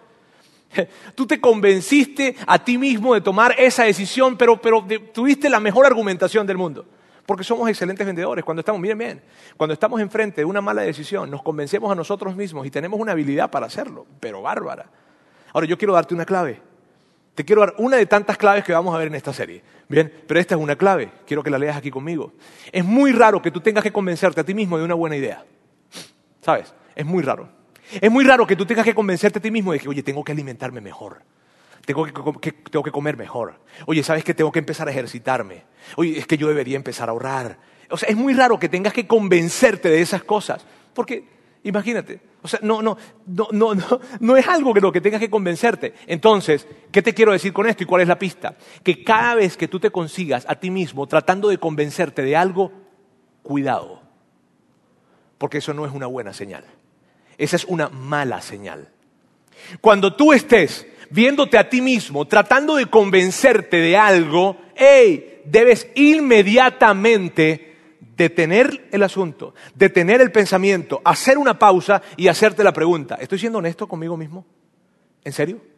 [1.17, 5.85] Tú te convenciste a ti mismo de tomar esa decisión, pero, pero tuviste la mejor
[5.87, 6.85] argumentación del mundo.
[7.31, 8.45] Porque somos excelentes vendedores.
[8.45, 9.23] Cuando estamos, miren bien,
[9.57, 13.13] cuando estamos enfrente de una mala decisión, nos convencemos a nosotros mismos y tenemos una
[13.13, 14.87] habilidad para hacerlo, pero bárbara.
[15.53, 16.61] Ahora yo quiero darte una clave.
[17.37, 19.63] Te quiero dar una de tantas claves que vamos a ver en esta serie.
[19.89, 21.13] Bien, pero esta es una clave.
[21.25, 22.33] Quiero que la leas aquí conmigo.
[22.73, 25.45] Es muy raro que tú tengas que convencerte a ti mismo de una buena idea.
[26.41, 26.75] ¿Sabes?
[26.97, 27.49] Es muy raro.
[27.93, 30.25] Es muy raro que tú tengas que convencerte a ti mismo de que, oye, tengo
[30.25, 31.23] que alimentarme mejor.
[31.93, 33.55] Tengo que, comer mejor.
[33.87, 35.65] Oye, ¿sabes que tengo que empezar a ejercitarme?
[35.97, 37.59] Oye, es que yo debería empezar a ahorrar.
[37.91, 40.65] O sea, es muy raro que tengas que convencerte de esas cosas.
[40.95, 41.25] Porque,
[41.65, 45.21] imagínate, o sea, no, no, no, no, no, no es algo que lo que tengas
[45.21, 45.95] que convencerte.
[46.07, 48.57] Entonces, ¿qué te quiero decir con esto y cuál es la pista?
[48.85, 52.71] Que cada vez que tú te consigas a ti mismo tratando de convencerte de algo,
[53.43, 54.01] cuidado.
[55.39, 56.65] Porque eso no es una buena señal.
[57.37, 58.91] Esa es una mala señal.
[59.81, 67.77] Cuando tú estés viéndote a ti mismo, tratando de convencerte de algo, hey, debes inmediatamente
[68.17, 73.59] detener el asunto, detener el pensamiento, hacer una pausa y hacerte la pregunta, ¿estoy siendo
[73.59, 74.45] honesto conmigo mismo?
[75.25, 75.70] ¿En serio?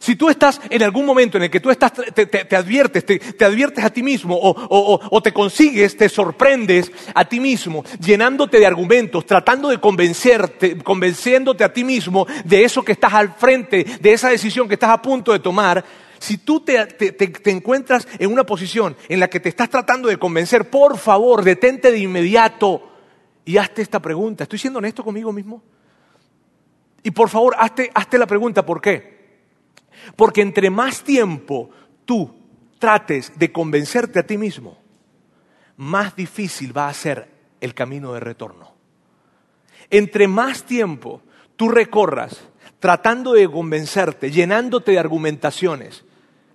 [0.00, 3.04] Si tú estás en algún momento en el que tú estás, te, te- te adviertes,
[3.04, 8.60] te, te adviertes a ti mismo o, te consigues, te sorprendes a ti mismo, llenándote
[8.60, 13.84] de argumentos, tratando de convencerte, convenciéndote a ti mismo de eso que estás al frente,
[14.00, 15.84] de esa decisión que estás a punto de tomar,
[16.20, 20.16] si tú te- te encuentras en una posición en la que te estás tratando de
[20.16, 22.88] convencer, por favor, detente de inmediato
[23.44, 24.44] y hazte esta pregunta.
[24.44, 25.60] ¿Estoy siendo honesto conmigo mismo?
[27.02, 29.17] Y por favor, hazte, hazte la pregunta, ¿por qué?
[30.16, 31.70] Porque entre más tiempo
[32.04, 32.34] tú
[32.78, 34.78] trates de convencerte a ti mismo,
[35.76, 37.28] más difícil va a ser
[37.60, 38.74] el camino de retorno.
[39.90, 41.22] Entre más tiempo
[41.56, 42.40] tú recorras
[42.78, 46.04] tratando de convencerte, llenándote de argumentaciones,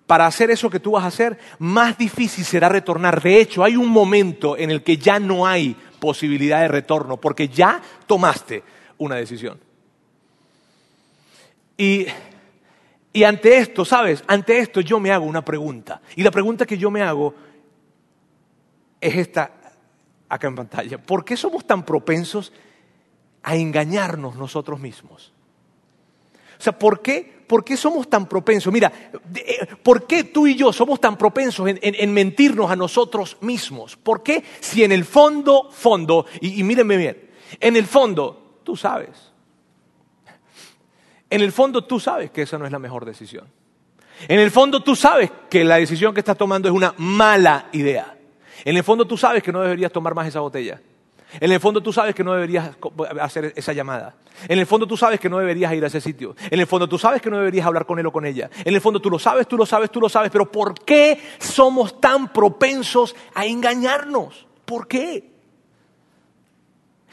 [0.07, 3.21] para hacer eso que tú vas a hacer, más difícil será retornar.
[3.21, 7.47] De hecho, hay un momento en el que ya no hay posibilidad de retorno, porque
[7.47, 8.63] ya tomaste
[8.97, 9.59] una decisión.
[11.77, 12.05] Y
[13.13, 14.23] y ante esto, ¿sabes?
[14.25, 16.01] Ante esto yo me hago una pregunta.
[16.15, 17.35] Y la pregunta que yo me hago
[18.99, 19.51] es esta.
[20.27, 20.97] acá en pantalla.
[20.97, 22.51] ¿Por qué somos tan propensos
[23.43, 25.31] a engañarnos nosotros mismos?
[26.59, 28.73] O sea, ¿por qué, por qué somos tan propensos?
[28.73, 28.91] Mira,
[29.35, 33.95] eh, ¿por qué tú y yo somos tan propensos en, mentirnos a nosotros mismos?
[33.95, 38.75] ¿Por qué si en el fondo, fondo, y, y mírenme bien, en el fondo, tú
[38.75, 39.32] sabes,
[41.33, 43.47] en el fondo tú sabes que esa no es la mejor decisión.
[44.27, 48.15] En el fondo tú sabes que la decisión que estás tomando es una mala idea.
[48.63, 50.79] En el fondo tú sabes que no deberías tomar más esa botella.
[51.39, 52.77] En el fondo tú sabes que no deberías
[53.19, 54.13] hacer esa llamada.
[54.47, 56.35] En el fondo tú sabes que no deberías ir a ese sitio.
[56.51, 58.51] En el fondo tú sabes que no deberías hablar con él o con ella.
[58.63, 60.29] En el fondo tú lo sabes, tú lo sabes, tú lo sabes.
[60.29, 64.45] Pero ¿por qué somos tan propensos a engañarnos?
[64.65, 65.32] ¿Por qué?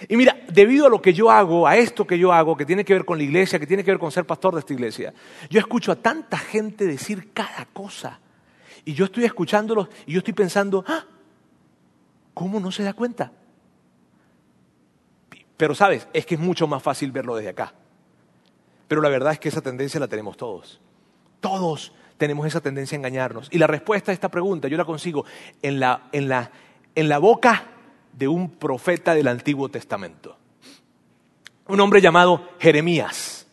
[0.09, 2.85] Y mira, debido a lo que yo hago, a esto que yo hago, que tiene
[2.85, 5.13] que ver con la iglesia, que tiene que ver con ser pastor de esta iglesia,
[5.51, 8.19] yo escucho a tanta gente decir cada cosa.
[8.85, 11.05] Y yo estoy escuchándolos y yo estoy pensando, ah,
[12.33, 13.33] ¿cómo no se da cuenta?
[15.57, 17.75] Pero sabes, es que es mucho más fácil verlo desde acá.
[18.89, 20.81] Pero la verdad es que esa tendencia la tenemos todos.
[21.41, 23.49] Todos tenemos esa tendencia a engañarnos.
[23.51, 25.27] Y la respuesta a esta pregunta yo la consigo
[25.61, 26.51] en la, en la,
[26.95, 27.67] en la boca
[28.13, 30.37] de un profeta del Antiguo Testamento.
[31.67, 33.47] Un hombre llamado Jeremías.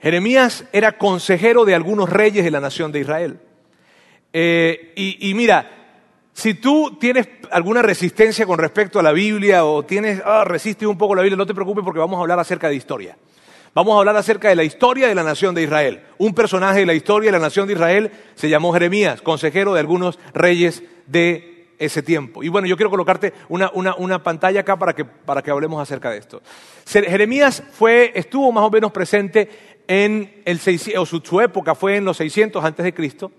[0.00, 3.40] Jeremías era consejero de algunos reyes de la nación de Israel.
[4.32, 5.82] Eh, y mira,
[6.32, 10.96] si tú tienes alguna resistencia con respecto a la Biblia o tienes, ah, resiste un
[10.96, 13.16] poco la Biblia, no te preocupes porque vamos a hablar acerca de historia.
[13.74, 16.02] Vamos a hablar acerca de la historia de la nación de Israel.
[16.18, 19.80] Un personaje de la historia de la nación de Israel se llamó Jeremías, consejero de
[19.80, 21.51] algunos reyes de
[21.84, 22.42] ese tiempo.
[22.42, 26.10] Y bueno, yo quiero colocarte una, una, pantalla acá para que, para que hablemos acerca
[26.10, 26.40] de esto.
[26.86, 29.48] Jeremías fue, estuvo más o menos presente
[29.88, 30.60] en el,
[30.96, 33.32] o su, época fue en los 600 antes de Cristo.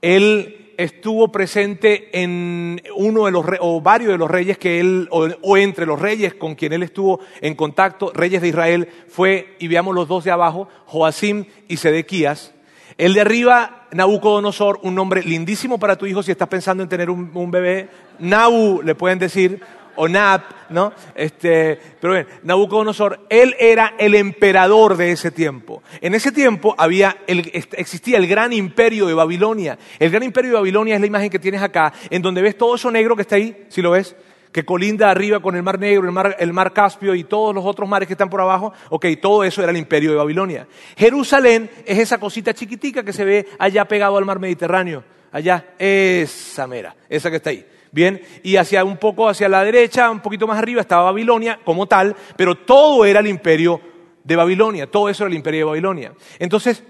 [0.00, 5.56] Él estuvo presente en uno de los o varios de los reyes que él o,
[5.56, 9.94] entre los reyes con quien él estuvo en contacto, reyes de Israel, fue y veamos
[9.94, 12.54] los dos de abajo, Joacim y Sedequías.
[13.02, 17.10] El de arriba, Nabucodonosor, un nombre lindísimo para tu hijo si estás pensando en tener
[17.10, 17.88] un, bebé.
[18.20, 19.60] Nabu le pueden decir
[19.96, 20.92] o Nab, ¿no?
[21.16, 25.82] Este, pero bien, Nabucodonosor, él era el emperador de ese tiempo.
[26.00, 29.76] En ese tiempo había existía el gran imperio de Babilonia.
[29.98, 32.76] El gran imperio de Babilonia es la imagen que tienes acá, en donde ves todo
[32.76, 34.14] eso negro que está ahí, si lo ves,
[34.52, 36.06] que colinda arriba con el mar negro,
[36.38, 38.72] el mar, Caspio y todos los otros mares que están por abajo.
[38.90, 40.68] Ok, todo eso era el imperio de Babilonia.
[40.96, 45.02] Jerusalén es esa cosita chiquitica que se ve allá pegado al mar Mediterráneo.
[45.32, 47.66] Allá, esa mera, esa que está ahí.
[47.90, 51.86] Bien, y hacia un poco hacia la derecha, un poquito más arriba, estaba Babilonia como
[51.86, 53.80] tal, pero todo era el imperio
[54.24, 56.12] de Babilonia, todo eso era el imperio de Babilonia.
[56.38, 56.84] Entonces,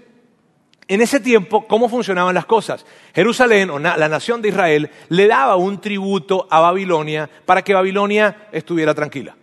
[0.93, 2.85] en ese tiempo, ¿cómo funcionaban las cosas?
[3.15, 8.47] Jerusalén, o la nación de Israel, le daba un tributo a Babilonia para que Babilonia
[8.51, 9.35] estuviera tranquila.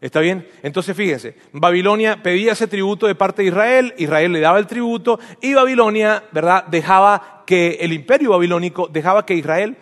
[0.00, 0.48] ¿Está bien?
[0.64, 5.20] Entonces fíjense, Babilonia pedía ese tributo de parte de Israel, Israel le daba el tributo
[5.40, 6.64] y Babilonia, ¿verdad?
[6.66, 9.76] Dejaba que el imperio babilónico dejaba que Israel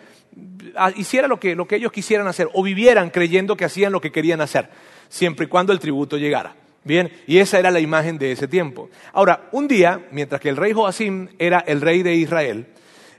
[0.96, 4.12] hiciera lo que, lo que ellos quisieran hacer o vivieran creyendo que hacían lo que
[4.12, 4.68] querían hacer,
[5.08, 6.54] siempre y cuando el tributo llegara.
[6.84, 8.90] Bien, y esa era la imagen de ese tiempo.
[9.14, 12.66] Ahora, un día, mientras que el rey Joacim era el rey de Israel,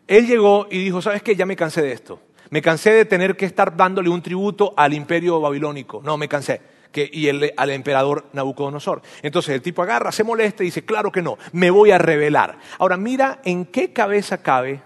[0.08, 1.36] él llegó y dijo, ¿sabes qué?
[1.36, 2.21] Ya me cansé de esto.
[2.51, 6.01] Me cansé de tener que estar dándole un tributo al imperio babilónico.
[6.04, 6.62] No, me cansé.
[6.91, 9.01] Que, y al emperador Nabucodonosor.
[9.23, 12.60] Entonces el tipo agarra, se molesta y dice, claro que no, me voy a rebelar.
[12.78, 14.82] Ahora mira en qué cabeza cabe,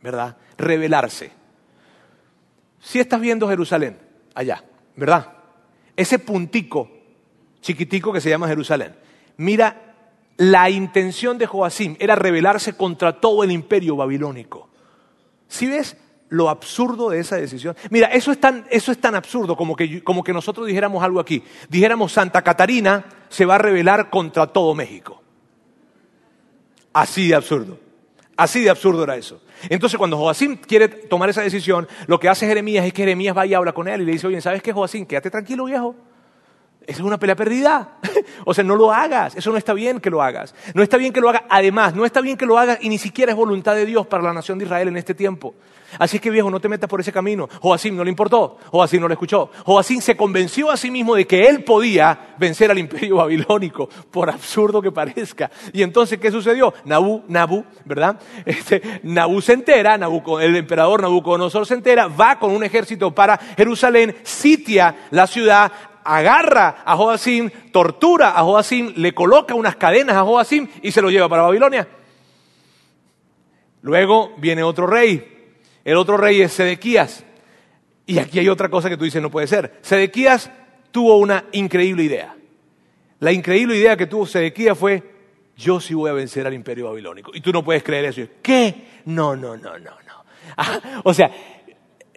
[0.00, 0.36] ¿verdad?
[0.56, 1.32] Rebelarse.
[2.78, 3.98] Si estás viendo Jerusalén,
[4.34, 4.64] allá,
[4.96, 5.32] ¿verdad?
[5.96, 6.99] Ese puntico
[7.60, 8.94] chiquitico que se llama Jerusalén.
[9.36, 9.90] Mira,
[10.36, 14.70] la intención de Joacim era rebelarse contra todo el imperio babilónico.
[15.48, 15.96] ¿Sí ves
[16.30, 17.76] lo absurdo de esa decisión?
[17.90, 21.20] Mira, eso es tan, eso es tan absurdo como que, como que nosotros dijéramos algo
[21.20, 21.42] aquí.
[21.68, 25.22] Dijéramos, Santa Catarina se va a rebelar contra todo México.
[26.92, 27.78] Así de absurdo.
[28.36, 29.42] Así de absurdo era eso.
[29.68, 33.44] Entonces, cuando Joacim quiere tomar esa decisión, lo que hace Jeremías es que Jeremías va
[33.46, 35.04] y habla con él y le dice, oye, ¿sabes qué, Joacim?
[35.04, 35.94] Quédate tranquilo, viejo.
[36.86, 37.98] Es una pelea perdida.
[38.44, 39.36] o sea, no lo hagas.
[39.36, 40.54] Eso no está bien que lo hagas.
[40.74, 41.42] No está bien que lo hagas.
[41.48, 44.22] Además, no está bien que lo hagas y ni siquiera es voluntad de Dios para
[44.22, 45.54] la nación de Israel en este tiempo.
[45.98, 47.48] Así que viejo, no te metas por ese camino.
[47.60, 49.50] Joacim no le importó, Joacim no le escuchó.
[49.64, 54.30] Joacim se convenció a sí mismo de que él podía vencer al imperio babilónico, por
[54.30, 55.50] absurdo que parezca.
[55.72, 56.72] Y entonces, ¿qué sucedió?
[56.84, 58.20] Nabu, Nabu, ¿verdad?
[58.50, 64.16] Este, Nabu se entera, el emperador Nabucodonosor se entera, va con un ejército para Jerusalén,
[64.22, 65.70] sitia la ciudad,
[66.04, 71.10] agarra a Joacim, tortura a Joacim, le coloca unas cadenas a Joacim y se lo
[71.10, 71.88] lleva para Babilonia.
[73.82, 77.24] Luego viene otro rey, el otro rey es Sedequías.
[78.06, 79.78] Y aquí hay otra cosa que tú dices, no puede ser.
[79.82, 80.50] Sedequías
[80.90, 82.34] tuvo una increíble idea.
[83.20, 85.02] La increíble idea que tuvo Sedequías fue,
[85.56, 87.30] yo sí voy a vencer al imperio babilónico.
[87.34, 88.22] Y tú no puedes creer eso.
[88.42, 88.88] ¿Qué?
[89.04, 90.20] No, no, no, no, no.
[90.56, 91.30] Ah, o sea,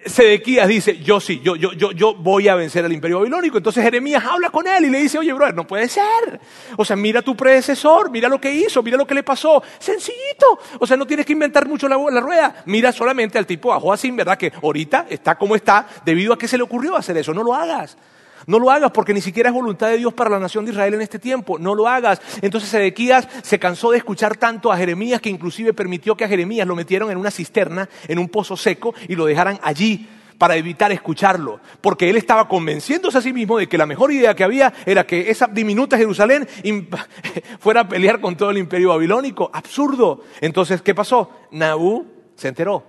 [0.06, 3.58] Sedequías dice, yo sí, yo, yo, yo, yo voy a vencer al imperio babilónico.
[3.58, 6.40] Entonces Jeremías habla con él y le dice, oye, brother, no puede ser.
[6.78, 9.62] O sea, mira a tu predecesor, mira lo que hizo, mira lo que le pasó.
[9.80, 10.60] Sencillito.
[10.80, 12.64] O sea, no tienes que inventar mucho la, la rueda.
[12.66, 14.38] Mira solamente al tipo a Joacín, ¿verdad?
[14.38, 17.34] Que ahorita está como está debido a que se le ocurrió hacer eso.
[17.34, 17.98] No lo hagas.
[18.48, 20.94] No lo hagas porque ni siquiera es voluntad de Dios para la nación de Israel
[20.96, 21.60] en este tiempo.
[21.60, 22.22] No lo hagas.
[22.42, 26.68] Entonces Sedequías se cansó de escuchar tanto a Jeremías que inclusive permitió que a Jeremías
[26.68, 30.92] lo metieron en una cisterna, en un pozo seco y lo dejaran allí para evitar
[30.92, 34.74] escucharlo, porque él estaba convenciéndose a sí mismo de que la mejor idea que había
[34.86, 36.48] era que esa diminuta Jerusalén
[37.60, 39.50] fuera a pelear con todo el imperio babilónico.
[39.54, 40.24] Absurdo.
[40.42, 41.32] Entonces, ¿qué pasó?
[41.52, 42.84] Nabú se enteró.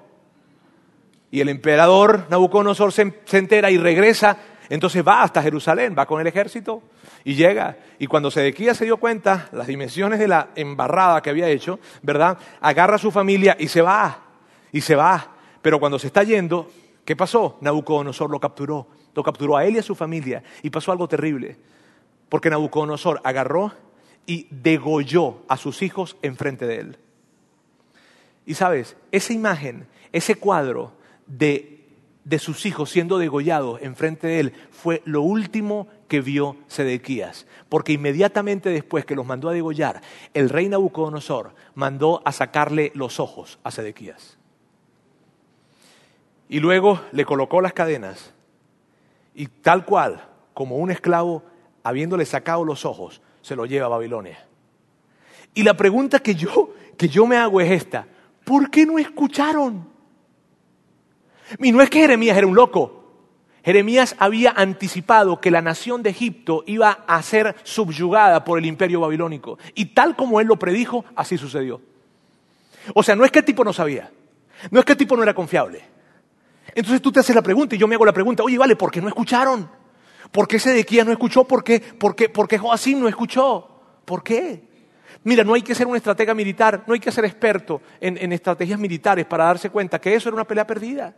[1.30, 4.38] Y el emperador Nabucodonosor se, se entera y regresa
[4.74, 6.82] entonces va hasta Jerusalén, va con el ejército
[7.22, 7.78] y llega.
[8.00, 12.36] Y cuando Sedequías se dio cuenta las dimensiones de la embarrada que había hecho, ¿verdad?
[12.60, 14.24] Agarra a su familia y se va.
[14.72, 15.36] Y se va.
[15.62, 16.72] Pero cuando se está yendo,
[17.04, 17.56] ¿qué pasó?
[17.60, 18.88] Nabucodonosor lo capturó.
[19.14, 20.42] Lo capturó a él y a su familia.
[20.60, 21.56] Y pasó algo terrible.
[22.28, 23.72] Porque Nabucodonosor agarró
[24.26, 26.98] y degolló a sus hijos enfrente de él.
[28.44, 30.94] Y sabes, esa imagen, ese cuadro
[31.28, 31.73] de
[32.24, 37.46] de sus hijos siendo degollados enfrente de él fue lo último que vio Sedequías.
[37.68, 40.00] Porque inmediatamente después que los mandó a degollar,
[40.32, 44.38] el rey Nabucodonosor mandó a sacarle los ojos a Sedequías.
[46.48, 48.32] Y luego le colocó las cadenas
[49.34, 51.42] y tal cual, como un esclavo,
[51.82, 54.46] habiéndole sacado los ojos, se lo lleva a Babilonia.
[55.54, 58.06] Y la pregunta que yo, que yo me hago es esta,
[58.44, 59.93] ¿por qué no escucharon?
[61.58, 63.04] Y no es que Jeremías era un loco.
[63.64, 69.00] Jeremías había anticipado que la nación de Egipto iba a ser subyugada por el imperio
[69.00, 69.58] babilónico.
[69.74, 71.80] Y tal como él lo predijo, así sucedió.
[72.94, 74.10] O sea, no es que el tipo no sabía.
[74.70, 75.82] No es que el tipo no era confiable.
[76.74, 78.90] Entonces tú te haces la pregunta y yo me hago la pregunta, oye, vale, ¿por
[78.90, 79.70] qué no escucharon?
[80.30, 81.44] ¿Por qué Sedequías no escuchó?
[81.44, 83.66] ¿Por qué, por qué, por qué Joacim no escuchó?
[84.04, 84.62] ¿Por qué?
[85.22, 88.78] Mira, no hay que ser un estratega militar, no hay que ser experto en estrategias
[88.78, 91.14] militares para darse cuenta que eso era una pelea perdida.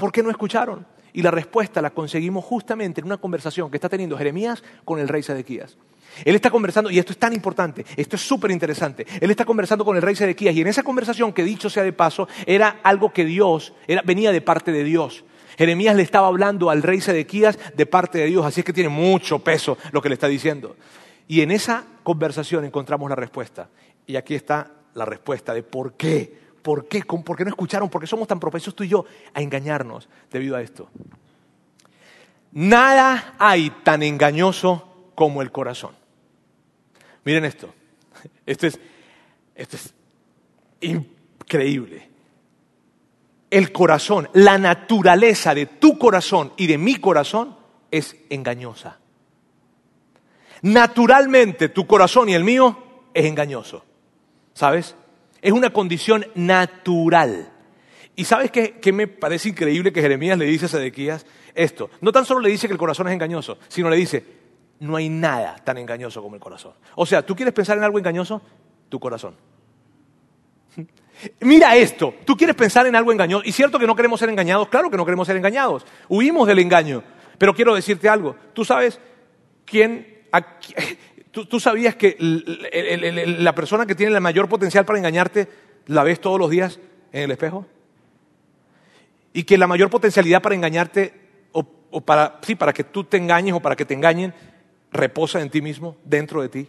[0.00, 0.86] ¿Por qué no escucharon?
[1.12, 5.08] Y la respuesta la conseguimos justamente en una conversación que está teniendo Jeremías con el
[5.08, 5.76] rey Sedequías.
[6.24, 9.84] Él está conversando, y esto es tan importante, esto es súper interesante, él está conversando
[9.84, 13.12] con el rey Sedequías, y en esa conversación, que dicho sea de paso, era algo
[13.12, 13.74] que Dios,
[14.06, 15.22] venía de parte de Dios.
[15.58, 18.88] Jeremías le estaba hablando al rey Sedequías de parte de Dios, así es que tiene
[18.88, 20.76] mucho peso lo que le está diciendo.
[21.28, 23.68] Y en esa conversación encontramos la respuesta.
[24.06, 27.02] Y aquí está la respuesta de por qué ¿Por qué?
[27.04, 27.88] ¿Por qué no escucharon?
[27.88, 30.88] ¿Por qué somos tan propensos tú y yo a engañarnos debido a esto?
[32.52, 35.94] Nada hay tan engañoso como el corazón.
[37.24, 37.72] Miren esto.
[38.44, 38.78] Esto es,
[39.54, 39.94] esto es
[40.80, 42.08] increíble.
[43.50, 47.56] El corazón, la naturaleza de tu corazón y de mi corazón
[47.90, 48.98] es engañosa.
[50.62, 52.76] Naturalmente tu corazón y el mío
[53.14, 53.84] es engañoso.
[54.52, 54.94] ¿Sabes?
[55.42, 57.52] Es una condición natural.
[58.16, 61.24] ¿Y sabes qué, me parece increíble que Jeremías le dice a Sedequías
[61.54, 61.90] esto?
[62.00, 64.24] No tan solo le dice que el corazón es engañoso, sino le dice,
[64.80, 66.74] no hay nada tan engañoso como el corazón.
[66.96, 68.42] O sea, ¿tú quieres pensar en algo engañoso?
[68.88, 69.36] Tu corazón.
[71.40, 73.42] Mira esto, tú quieres pensar en algo engañoso.
[73.46, 75.86] Y cierto que no queremos ser engañados, claro que no queremos ser engañados.
[76.08, 77.02] Huimos del engaño.
[77.38, 79.00] Pero quiero decirte algo, tú sabes
[79.64, 80.24] quién,
[81.30, 85.48] ¿Tú, sabías que la persona que tiene el mayor potencial para engañarte
[85.86, 86.80] la ves todos los días
[87.12, 87.66] en el espejo?
[89.32, 91.14] Y que la mayor potencialidad para engañarte,
[91.52, 94.34] o, para, sí, para que tú te engañes o para que te engañen,
[94.90, 96.68] reposa en ti mismo, dentro de ti.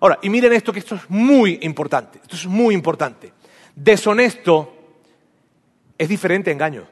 [0.00, 3.32] Ahora, y miren esto, que esto es muy importante, esto es muy importante.
[3.74, 4.76] Deshonesto
[5.96, 6.86] es diferente a engaño.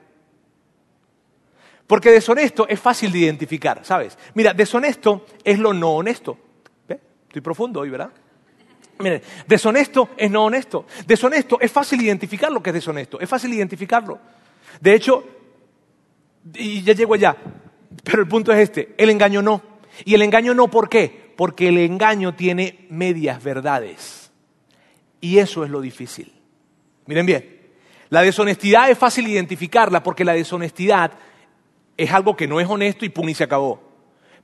[1.87, 4.19] Porque deshonesto es fácil de identificar, ¿sabes?
[4.35, 6.37] Mira, deshonesto es lo no honesto.
[6.89, 7.01] ¿Ve?
[7.29, 8.11] Estoy profundo hoy, ¿verdad?
[8.99, 10.87] Miren, deshonesto es no honesto.
[11.07, 13.21] Deshonesto es fácil identificar lo que es deshonesto.
[13.21, 14.19] Es fácil identificarlo.
[14.81, 15.25] De hecho,
[16.55, 17.37] y ya llego allá,
[18.03, 19.63] pero el punto es este, el engaño no.
[20.05, 21.33] Y el engaño no, ¿por qué?
[21.37, 24.31] Porque el engaño tiene medias verdades.
[25.21, 26.33] Y eso es lo difícil.
[27.07, 27.57] Miren bien,
[28.09, 31.13] la deshonestidad es fácil identificarla porque la deshonestidad
[31.97, 33.83] es algo que no es honesto y pum y se acabó.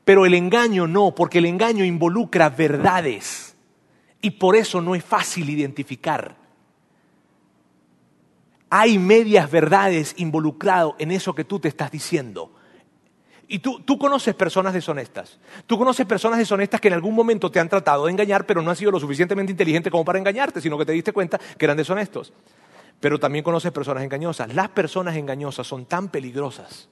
[0.05, 3.57] Pero el engaño no, porque el engaño involucra verdades
[4.21, 6.37] y por eso no es fácil identificar.
[8.75, 12.53] hay medias verdades involucrado en eso que tú te estás diciendo.
[13.47, 15.39] Y tú, tú, conoces personas deshonestas.
[15.67, 18.71] Tú conoces personas deshonestas que en algún momento te han tratado de engañar, pero no
[18.71, 21.77] han sido lo suficientemente inteligente como para engañarte, sino que te diste cuenta que eran
[21.77, 22.33] deshonestos.
[22.99, 24.55] Pero también conoces personas engañosas.
[24.55, 26.89] Las personas engañosas son tan peligrosas.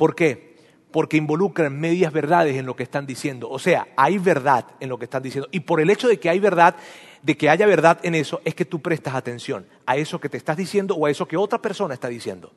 [0.00, 0.56] ¿Por qué?
[0.92, 3.50] Porque involucran medias verdades en lo que están diciendo.
[3.50, 5.46] O sea, hay verdad en lo que están diciendo.
[5.52, 6.74] Y por el hecho de que hay verdad,
[7.20, 10.38] de que haya verdad en eso, es que tú prestas atención a eso que te
[10.38, 12.50] estás diciendo o a eso que otra persona está diciendo.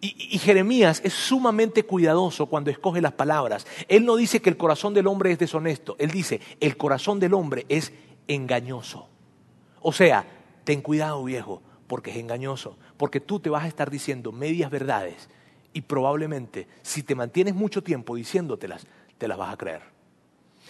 [0.00, 3.66] Y, Jeremías es sumamente cuidadoso cuando escoge las palabras.
[3.88, 7.34] Él no dice que el corazón del hombre es deshonesto, él dice, el corazón del
[7.34, 7.92] hombre es
[8.28, 9.08] engañoso.
[9.80, 10.24] O sea,
[10.62, 15.28] ten cuidado viejo, porque es engañoso, porque tú te vas a estar diciendo medias verdades
[15.72, 18.86] y probablemente si te mantienes mucho tiempo diciéndotelas,
[19.18, 19.82] te las vas a creer.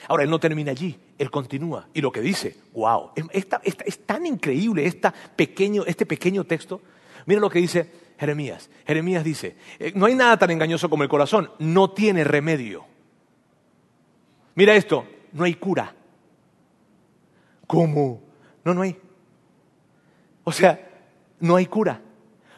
[0.08, 1.88] Ahora, él no termina allí, él continúa.
[1.92, 6.80] Y lo que dice, wow, es, tan increíble este pequeño texto.
[7.26, 8.70] Mira lo que dice Jeremías.
[8.86, 12.84] Jeremías dice, eh, no hay nada tan engañoso como el corazón, no tiene remedio.
[14.54, 15.94] Mira esto, no hay cura.
[17.66, 18.20] ¿Cómo?
[18.64, 18.96] No, no hay.
[20.44, 20.88] O sea,
[21.40, 22.02] no hay cura.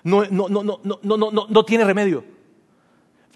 [0.05, 2.25] No, no, no, no, no, no, no, no tiene remedio.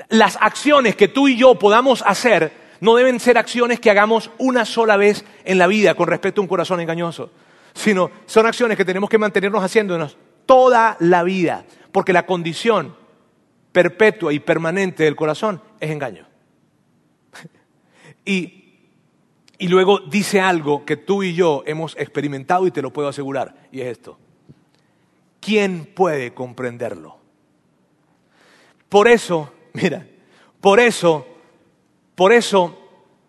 [0.09, 4.65] Las acciones que tú y yo podamos hacer no deben ser acciones que hagamos una
[4.65, 7.31] sola vez en la vida con respecto a un corazón engañoso,
[7.75, 12.95] sino son acciones que tenemos que mantenernos haciéndonos toda la vida, porque la condición
[13.73, 16.27] perpetua y permanente del corazón es engaño.
[18.25, 18.79] y,
[19.59, 23.69] y luego dice algo que tú y yo hemos experimentado y te lo puedo asegurar,
[23.73, 24.19] y es esto.
[25.41, 27.19] ¿Quién puede comprenderlo?
[28.89, 30.07] Por eso, mira,
[30.61, 31.27] por eso
[32.17, 32.77] por eso,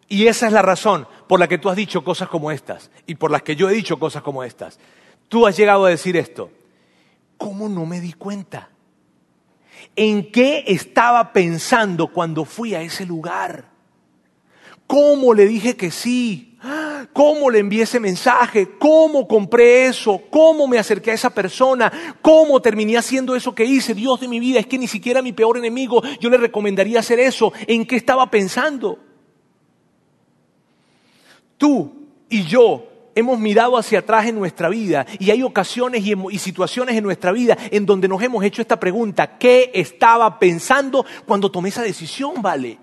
[0.07, 3.15] y esa es la razón por la que tú has dicho cosas como estas y
[3.15, 4.79] por las que yo he dicho cosas como estas.
[5.27, 6.49] Tú has llegado a decir esto.
[7.37, 8.69] ¿Cómo no me di cuenta?
[9.95, 13.65] ¿En qué estaba pensando cuando fui a ese lugar?
[14.87, 16.46] ¿Cómo le dije que sí?
[17.13, 18.77] ¿Cómo le envié ese mensaje?
[18.79, 20.21] ¿Cómo compré eso?
[20.29, 21.91] ¿Cómo me acerqué a esa persona?
[22.21, 23.93] ¿Cómo terminé haciendo eso que hice?
[23.93, 27.19] Dios de mi vida, es que ni siquiera mi peor enemigo yo le recomendaría hacer
[27.19, 27.53] eso.
[27.67, 28.99] ¿En qué estaba pensando?
[31.57, 31.91] Tú
[32.29, 36.95] y yo hemos mirado hacia atrás en nuestra vida y hay ocasiones y, y, situaciones
[36.95, 41.69] en nuestra vida en donde nos hemos hecho esta pregunta, ¿qué estaba pensando cuando tomé
[41.69, 42.77] esa decisión, vale?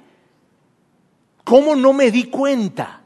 [1.45, 3.04] ¿Cómo no me di cuenta?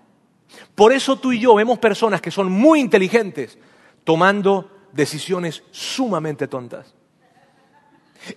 [0.74, 3.59] Por eso tú y yo vemos personas que son muy inteligentes
[4.05, 6.94] tomando decisiones sumamente tontas.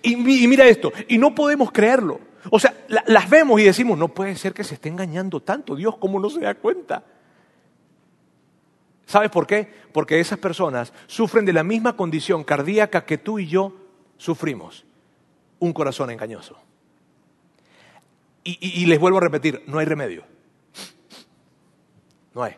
[0.02, 2.20] Y, mira esto, y no podemos creerlo.
[2.50, 5.96] O sea, las vemos y decimos, no puede ser que se esté engañando tanto, Dios,
[5.98, 7.04] ¿cómo no se da cuenta?
[9.06, 9.72] ¿Sabes por qué?
[9.92, 13.74] Porque esas personas sufren de la misma condición cardíaca que tú y yo
[14.16, 14.84] sufrimos,
[15.58, 16.58] un corazón engañoso.
[18.44, 20.31] y les vuelvo a repetir, no hay remedio.
[22.34, 22.56] No hay.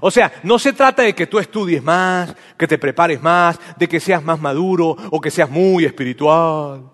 [0.00, 3.88] O sea, no se trata de que tú estudies más, que te prepares más, de
[3.88, 6.90] que seas más maduro o que seas muy espiritual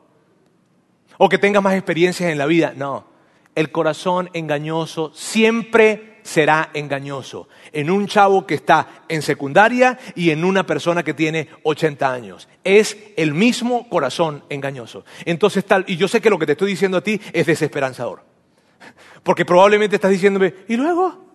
[1.19, 2.73] o que tengas más experiencias en la vida.
[2.77, 3.07] No,
[3.55, 7.49] el corazón engañoso siempre será engañoso.
[7.73, 12.49] En un chavo que está en secundaria y en una persona que tiene 80 años.
[12.65, 15.05] Es el mismo corazón engañoso.
[15.25, 18.23] Entonces tal, y yo sé que lo que te estoy diciendo a ti es desesperanzador.
[19.23, 21.28] Porque probablemente estás diciéndome, ¿y luego?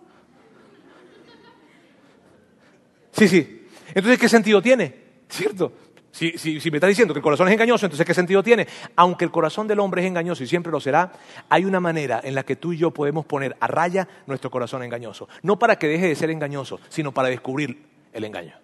[3.16, 3.66] Sí, sí.
[3.88, 4.94] Entonces, ¿qué sentido tiene?
[5.28, 5.72] ¿Cierto?
[6.10, 6.32] Si,
[6.70, 8.68] me está diciendo que el corazón es engañoso, entonces ¿qué sentido tiene?
[8.94, 11.10] Aunque el corazón del hombre es engañoso y siempre lo será,
[11.48, 14.84] hay una manera en la que tú y yo podemos poner a raya nuestro corazón
[14.84, 15.28] engañoso.
[15.42, 18.54] No para que deje de ser engañoso, sino para descubrir el engaño.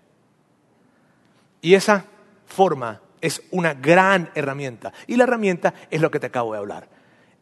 [1.61, 2.05] Y esa
[2.47, 4.93] forma es una gran herramienta.
[5.09, 6.89] Y la herramienta es lo que te acabo de hablar.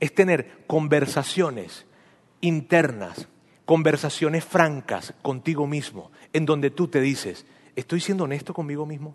[0.00, 1.84] Es tener conversaciones
[2.40, 3.28] internas
[3.68, 9.14] conversaciones francas contigo mismo, en donde tú te dices, ¿estoy siendo honesto conmigo mismo?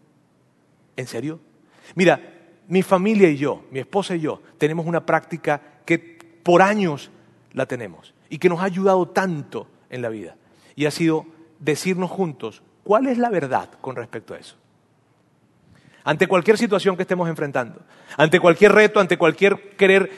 [0.96, 1.40] ¿En serio?
[1.96, 2.22] Mira,
[2.68, 7.12] mi familia y yo, mi esposa y yo, tenemos una práctica que por años
[7.52, 10.36] la tenemos y que nos ha ayudado tanto en la vida.
[10.76, 11.26] Y ha sido
[11.60, 14.56] decirnos juntos cuál es la verdad con respecto a eso.
[16.06, 17.82] Ante cualquier situación que estemos enfrentando,
[18.18, 20.12] ante cualquier reto, ante cualquier querer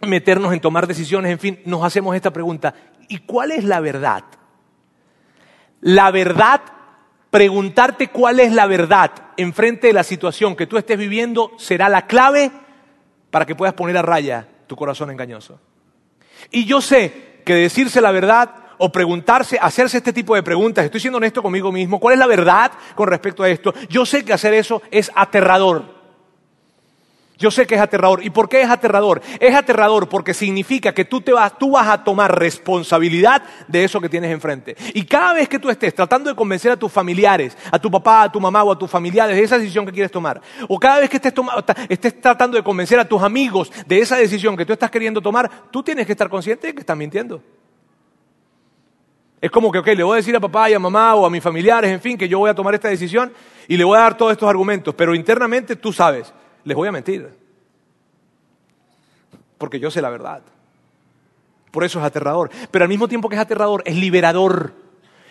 [0.00, 2.74] meternos en tomar decisiones, en fin, nos hacemos esta pregunta,
[3.12, 4.24] ¿Y cuál es la verdad?
[5.82, 6.62] La verdad,
[7.30, 11.88] preguntarte cuál es la verdad en frente de la situación que tú estés viviendo será
[11.88, 12.50] la clave
[13.30, 15.60] para que puedas poner a raya tu corazón engañoso.
[16.50, 21.00] Y yo sé que decirse la verdad o preguntarse, hacerse este tipo de preguntas, estoy
[21.00, 23.74] siendo honesto conmigo mismo, ¿cuál es la verdad con respecto a esto?
[23.88, 26.01] Yo sé que hacer eso es aterrador.
[27.42, 28.24] Yo sé que es aterrador.
[28.24, 29.20] ¿Y por qué es aterrador?
[29.40, 34.00] Es aterrador porque significa que tú, te vas, tú vas a tomar responsabilidad de eso
[34.00, 34.76] que tienes enfrente.
[34.94, 38.22] Y cada vez que tú estés tratando de convencer a tus familiares, a tu papá,
[38.22, 41.00] a tu mamá o a tus familiares de esa decisión que quieres tomar, o cada
[41.00, 41.34] vez que estés,
[41.88, 45.50] estés tratando de convencer a tus amigos de esa decisión que tú estás queriendo tomar,
[45.72, 47.42] tú tienes que estar consciente de que estás mintiendo.
[49.40, 51.30] Es como que, ok, le voy a decir a papá y a mamá o a
[51.30, 53.32] mis familiares, en fin, que yo voy a tomar esta decisión
[53.66, 56.32] y le voy a dar todos estos argumentos, pero internamente tú sabes
[56.64, 57.28] les voy a mentir.
[59.58, 60.42] Porque yo sé la verdad.
[61.70, 62.50] Por eso es aterrador.
[62.70, 64.72] Pero al mismo tiempo que es aterrador, es liberador.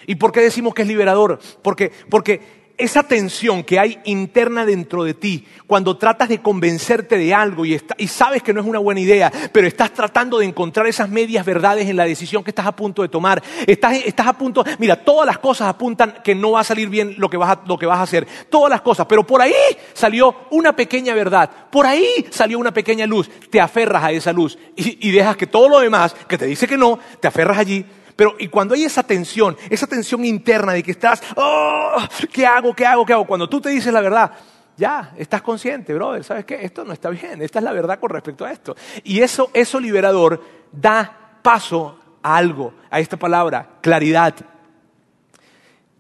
[0.08, 1.40] ¿Y por qué decimos que es liberador?
[1.62, 7.34] Porque, porque esa tensión que hay interna dentro de ti, cuando tratas de convencerte de
[7.34, 11.08] algo y, sabes que no es una buena idea, pero estás tratando de encontrar esas
[11.08, 14.96] medias verdades en la decisión que estás a punto de tomar, estás, a punto, mira,
[14.96, 18.28] todas las cosas apuntan que no va a salir bien lo que, vas a, hacer,
[18.50, 19.54] todas las cosas, pero por ahí
[19.94, 24.58] salió una pequeña verdad, por ahí salió una pequeña luz, te aferras a esa luz
[24.76, 28.36] y dejas que todo lo demás, que te dice que no, te aferras allí pero
[28.40, 31.98] y cuando hay esa tensión, esa tensión interna de que estás, oh,
[32.32, 32.74] ¿qué hago?
[32.74, 33.06] ¿Qué hago?
[33.06, 33.26] ¿Qué hago?
[33.26, 34.32] Cuando tú te dices la verdad,
[34.78, 36.66] ya, estás consciente, brother, ¿sabes qué?
[36.66, 38.76] Esto no está bien, esta es la verdad con respecto a esto.
[39.04, 44.34] Y eso, eso liberador da paso a algo, a esta palabra, claridad.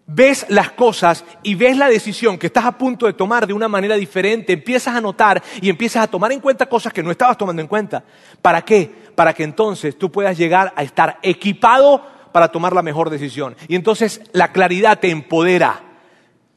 [0.07, 3.68] Ves las cosas y ves la decisión que estás a punto de tomar de una
[3.68, 7.38] manera diferente, empiezas a notar y empiezas a tomar en cuenta cosas que no estabas
[7.38, 8.03] tomando en cuenta.
[8.41, 9.11] ¿Para qué?
[9.22, 13.55] Para que entonces tú puedas llegar a estar equipado para tomar la mejor decisión.
[13.67, 15.80] Y entonces la claridad te empodera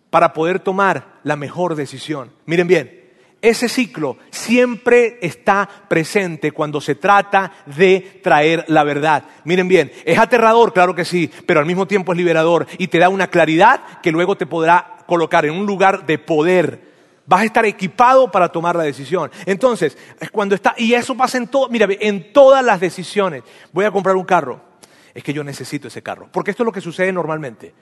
[0.09, 2.33] para poder tomar la mejor decisión.
[2.47, 3.05] Miren bien,
[3.43, 9.25] ese ciclo siempre está presente cuando se trata de traer la verdad.
[9.45, 12.99] Miren bien, es aterrador, claro que sí, pero al mismo tiempo es liberador y te
[12.99, 16.94] da una claridad que luego te podrá colocar en un lugar de poder.
[17.27, 19.31] Vas a estar equipado para tomar la decisión.
[19.47, 19.97] Entonces,
[20.31, 23.43] cuando está, y eso pasa en todo, mira, en todas las decisiones.
[23.73, 24.75] Voy a comprar un carro
[25.15, 26.29] es que yo necesito ese carro.
[26.31, 27.73] Porque esto es lo que sucede normalmente.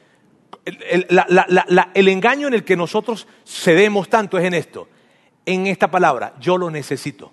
[0.65, 4.89] El, engaño en el que nosotros cedemos tanto es en esto,
[5.45, 7.33] en esta palabra, yo lo necesito.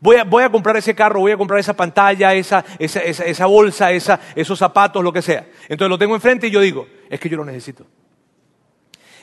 [0.00, 2.64] Voy a, comprar ese carro, voy a comprar esa pantalla, esa,
[3.46, 5.46] bolsa, esos zapatos, lo que sea.
[5.68, 7.84] Entonces lo tengo enfrente y yo digo, es que yo lo necesito.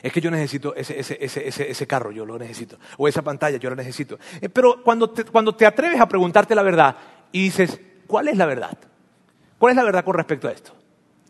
[0.06, 2.78] Es que yo necesito ese, carro, yo lo necesito.
[2.96, 4.20] O esa pantalla, yo lo necesito.
[4.40, 6.96] Eh, pero cuando te atreves a preguntarte la verdad
[7.32, 8.78] y dices, ¿cuál es la verdad?
[9.58, 10.72] ¿Cuál es la verdad con respecto a esto?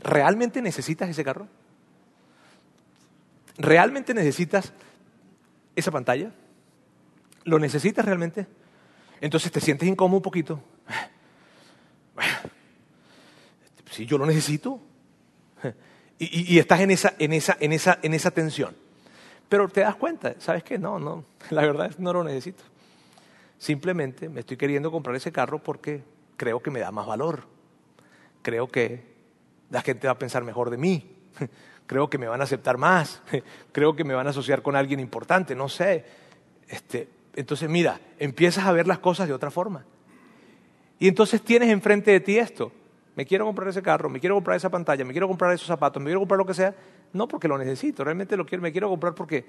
[0.03, 1.49] ¿Realmente necesitas ese carro?
[3.57, 4.75] ¿Realmente necesitas
[5.75, 6.33] esa pantalla?
[7.45, 8.47] ¿Lo necesitas realmente?
[9.23, 10.61] Entonces te sientes incómodo un poquito.
[13.91, 14.79] Si yo lo necesito.
[16.19, 18.75] Y, estás en esa, en, esa, en, esa, en esa tensión.
[19.49, 20.79] Pero te das cuenta, ¿sabes qué?
[20.79, 22.65] No, no, la verdad es que no lo necesito.
[23.59, 26.03] Simplemente me estoy queriendo comprar ese carro porque
[26.37, 27.57] creo que me da más valor
[28.47, 29.03] creo que
[29.71, 31.05] la gente va a pensar mejor de mí,
[31.89, 33.21] creo que me van a aceptar más,
[33.73, 36.05] creo que me van a asociar con alguien importante, no sé.
[36.69, 39.85] Este, entonces, mira, empiezas a ver las cosas de otra forma.
[41.01, 42.71] Y entonces tienes enfrente de ti esto.
[43.17, 46.03] Me quiero comprar ese carro, me quiero comprar esa pantalla, me quiero comprar esos zapatos,
[46.03, 46.75] me quiero comprar lo que sea.
[47.15, 49.47] No porque lo necesito, realmente lo quiero, me quiero comprar porque,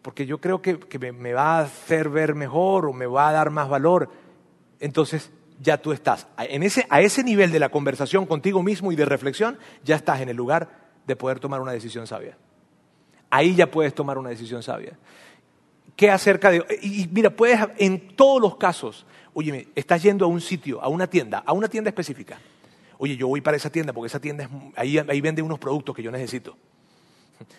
[0.00, 0.78] porque yo creo que,
[1.12, 4.08] me va a hacer ver mejor o me va a dar más valor.
[4.80, 6.28] Entonces, ya tú estás.
[6.38, 10.22] En ese, a ese nivel de la conversación contigo mismo y de reflexión, ya estás
[10.22, 10.70] en el lugar
[11.06, 12.38] de poder tomar una decisión sabia.
[13.28, 14.98] Ahí ya puedes tomar una decisión sabia.
[15.94, 16.64] ¿Qué acerca de.?
[16.80, 19.04] Y, mira, puedes, en todos los casos,
[19.34, 22.38] oye, estás yendo a un sitio, a una tienda, a una tienda específica.
[23.02, 25.96] Oye, yo voy para esa tienda porque esa tienda es, ahí, ahí venden unos productos
[25.96, 26.54] que yo necesito.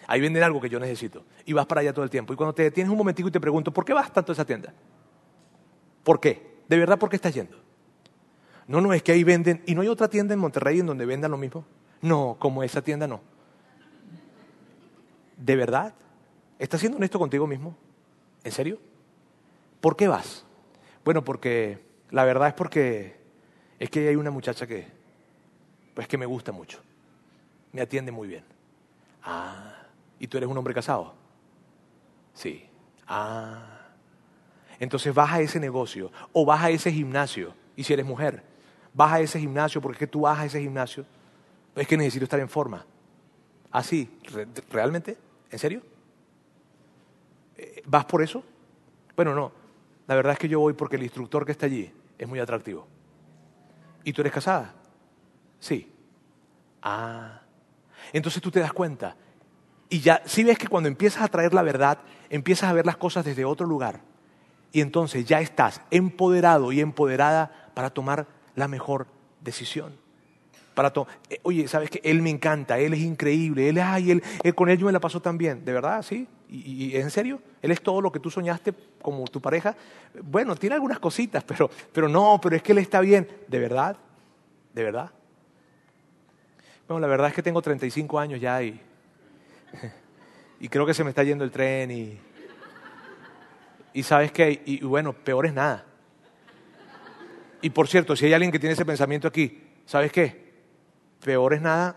[0.05, 1.23] Ahí venden algo que yo necesito.
[1.47, 2.31] Y vas para allá todo el tiempo.
[2.31, 4.45] Y cuando te detienes un momentico y te pregunto, ¿por qué vas tanto a esa
[4.45, 4.71] tienda?
[6.03, 6.59] ¿Por qué?
[6.69, 7.57] ¿De verdad por qué estás yendo?
[8.67, 9.63] No, no, es que ahí venden.
[9.65, 11.65] ¿Y no hay otra tienda en Monterrey en donde vendan lo mismo?
[12.03, 13.21] No, como esa tienda no.
[15.37, 15.95] ¿De verdad?
[16.59, 17.75] ¿Estás siendo honesto contigo mismo?
[18.43, 18.77] ¿En serio?
[19.79, 20.45] ¿Por qué vas?
[21.03, 23.15] Bueno, porque la verdad es porque
[23.79, 25.00] es que hay una muchacha que,
[25.93, 26.79] pues que me gusta mucho.
[27.71, 28.43] Me atiende muy bien.
[29.23, 29.83] Ah,
[30.19, 31.13] ¿y tú eres un hombre casado?
[32.33, 32.65] Sí.
[33.07, 33.87] Ah.
[34.79, 38.43] Entonces vas a ese negocio o vas a ese gimnasio y si eres mujer
[38.93, 41.05] vas a ese gimnasio porque tú vas a ese gimnasio,
[41.75, 42.85] es que necesito estar en forma.
[43.71, 43.83] ¿Ah,
[44.69, 45.17] ¿realmente?
[45.49, 45.81] ¿En serio?
[47.57, 48.43] Eh, ¿Vas por eso?
[49.15, 49.51] Bueno, no.
[50.07, 52.85] La verdad es que yo voy porque el instructor que está allí es muy atractivo.
[54.03, 54.73] ¿Y tú eres casada?
[55.61, 55.89] Sí.
[56.81, 57.39] Ah.
[58.11, 59.15] Entonces tú te das cuenta.
[59.89, 61.99] Y ya, si ves que cuando empiezas a traer la verdad,
[62.29, 64.01] empiezas a ver las cosas desde otro lugar.
[64.73, 69.07] Y entonces ya estás empoderado y empoderada para tomar la mejor
[69.41, 69.93] decisión.
[70.73, 70.93] Para
[71.29, 72.01] eh, Oye, ¿sabes qué?
[72.03, 74.21] Él me encanta, él es increíble, él, ay,
[74.55, 75.63] con él yo me la pasó tan bien.
[75.63, 76.01] ¿De verdad?
[76.01, 76.27] ¿Sí?
[76.49, 77.41] ¿Y, en serio?
[77.61, 79.75] ¿Él es todo lo que tú soñaste como tu pareja?
[80.23, 83.27] Bueno, tiene algunas cositas, pero, pero no, pero es que él está bien.
[83.47, 83.97] ¿De verdad?
[84.73, 85.11] ¿De verdad?
[86.91, 88.77] Bueno, la verdad es que tengo 35 años ya y,
[90.59, 92.19] y creo que se me está yendo el tren y,
[93.93, 95.85] y sabes qué, y, bueno, peor es nada.
[97.61, 100.51] Y por cierto, si hay alguien que tiene ese pensamiento aquí, ¿sabes qué?
[101.23, 101.95] Peor es nada,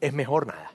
[0.00, 0.70] es mejor nada.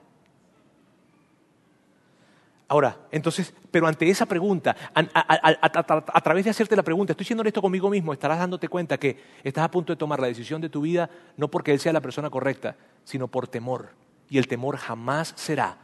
[2.70, 7.62] Ahora, entonces, pero ante esa pregunta, a, través de hacerte la pregunta, estoy siendo esto
[7.62, 10.82] conmigo mismo, estarás dándote cuenta que estás a punto de tomar la decisión de tu
[10.82, 11.08] vida
[11.38, 13.94] no porque Él sea la persona correcta, sino por temor.
[14.28, 15.78] Y el temor jamás será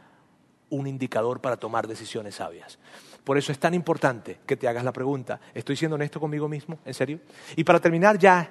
[0.69, 2.77] un indicador para tomar decisiones sabias.
[3.23, 6.77] Por eso es tan importante que te hagas la pregunta, ¿estoy siendo honesto conmigo mismo?
[6.85, 7.19] ¿En serio?
[7.55, 8.47] Y para terminar ya,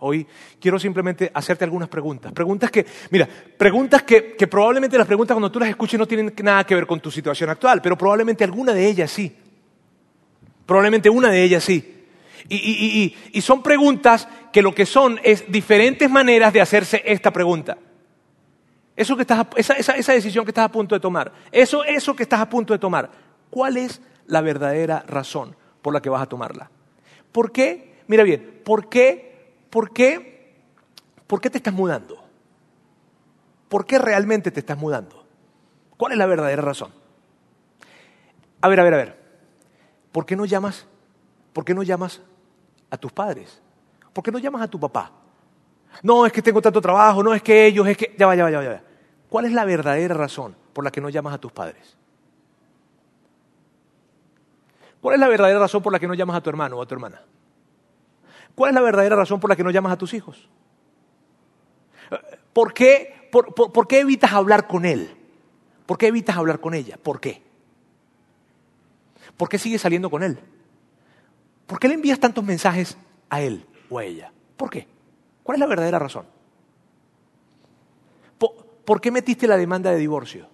[0.00, 0.26] hoy
[0.60, 2.32] quiero simplemente hacerte algunas preguntas.
[2.32, 6.64] Preguntas que, mira, preguntas que, probablemente las preguntas cuando tú las escuches no tienen nada
[6.64, 9.34] que ver con tu situación actual, pero probablemente alguna de ellas sí.
[10.66, 11.96] Probablemente una de ellas sí.
[12.48, 17.78] Y, son preguntas que lo que son es diferentes maneras de hacerse esta pregunta.
[18.96, 22.24] Eso que estás, esa, esa, decisión que estás a punto de tomar, eso, eso que
[22.24, 23.10] estás a punto de tomar,
[23.48, 26.70] ¿cuál es la verdadera razón por la que vas a tomarla?
[27.32, 28.02] ¿Por qué?
[28.08, 29.29] Mira bien, ¿por qué?
[29.70, 30.60] ¿Por qué?
[31.26, 32.22] ¿Por qué te estás mudando?
[33.68, 35.24] ¿Por qué realmente te estás mudando?
[35.96, 36.92] ¿Cuál es la verdadera razón?
[38.60, 39.20] A ver, a ver, a ver.
[40.10, 40.86] ¿Por qué no llamas?
[41.52, 42.20] ¿Por qué no llamas
[42.90, 43.62] a tus padres?
[44.12, 45.12] ¿Por qué no llamas a tu papá?
[46.02, 48.14] No, es que tengo tanto trabajo, no es que ellos, es que...
[48.18, 48.64] Ya va, ya va, ya va.
[48.64, 48.80] Ya va.
[49.28, 51.96] ¿Cuál es la verdadera razón por la que no llamas a tus padres?
[55.00, 56.86] ¿Cuál es la verdadera razón por la que no llamas a tu hermano o a
[56.86, 57.22] tu hermana?
[58.54, 60.48] ¿Cuál es la verdadera razón por la que no llamas a tus hijos?
[62.52, 65.16] ¿Por qué, por, qué evitas hablar con él?
[65.86, 66.98] ¿Por qué evitas hablar con ella?
[67.02, 67.42] ¿Por qué?
[69.36, 70.38] ¿Por qué sigues saliendo con él?
[71.66, 72.96] ¿Por qué le envías tantos mensajes
[73.28, 74.32] a él o a ella?
[74.56, 74.86] ¿Por qué?
[75.42, 76.26] ¿Cuál es la verdadera razón?
[78.84, 80.48] ¿Por, qué metiste la demanda de divorcio?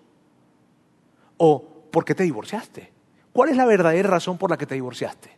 [1.38, 2.92] ¿O por qué te divorciaste?
[3.32, 5.30] ¿Cuál es la verdadera razón por la que te divorciaste?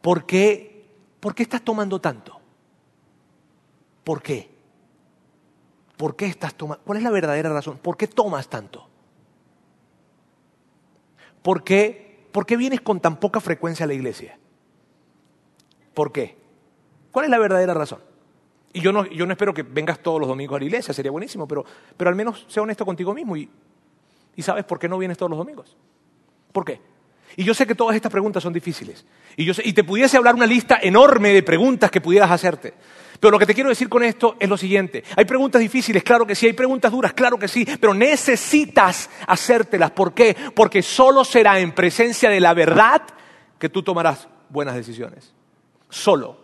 [0.00, 0.79] ¿Por qué,
[1.20, 2.40] por qué estás tomando tanto?
[4.04, 4.50] ¿Por qué?
[5.96, 6.82] ¿Por qué estás tomando?
[6.84, 7.78] ¿Cuál es la verdadera razón?
[7.78, 8.88] ¿Por qué tomas tanto?
[11.42, 14.38] ¿Por qué, ¿Por qué vienes con tan poca frecuencia a la iglesia?
[15.94, 16.36] ¿Por qué?
[17.10, 18.00] ¿Cuál es la verdadera razón?
[18.72, 21.10] Y yo no, yo no espero que vengas todos los domingos a la iglesia, sería
[21.10, 21.64] buenísimo, pero,
[21.96, 23.50] pero al menos sea honesto contigo mismo y,
[24.36, 25.76] y sabes por qué no vienes todos los domingos.
[26.52, 26.80] ¿Por qué?
[27.36, 29.04] Y yo sé que todas estas preguntas son difíciles.
[29.36, 32.74] Y, yo y te pudiese hablar una lista enorme de preguntas que pudieras hacerte.
[33.20, 35.04] Pero lo que te quiero decir con esto es lo siguiente.
[35.14, 36.46] Hay preguntas difíciles, claro que sí.
[36.46, 37.66] Hay preguntas duras, claro que sí.
[37.78, 39.90] Pero necesitas hacértelas.
[39.90, 40.34] ¿Por qué?
[40.54, 43.02] Porque solo será en presencia de la verdad
[43.58, 45.34] que tú tomarás buenas decisiones.
[45.90, 46.40] Solo.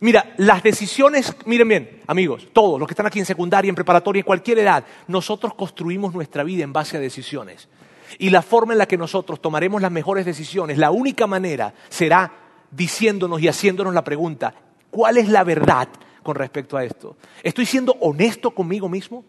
[0.00, 4.20] Mira, las decisiones, miren bien, amigos, todos los que están aquí en secundaria, en preparatoria,
[4.20, 7.68] en cualquier edad, nosotros construimos nuestra vida en base a decisiones.
[8.18, 12.32] Y la forma en la que nosotros tomaremos las mejores decisiones, la única manera será
[12.70, 14.54] diciéndonos y haciéndonos la pregunta,
[14.90, 15.88] ¿cuál es la verdad
[16.22, 17.16] con respecto a esto?
[17.42, 19.24] ¿Estoy siendo honesto conmigo mismo?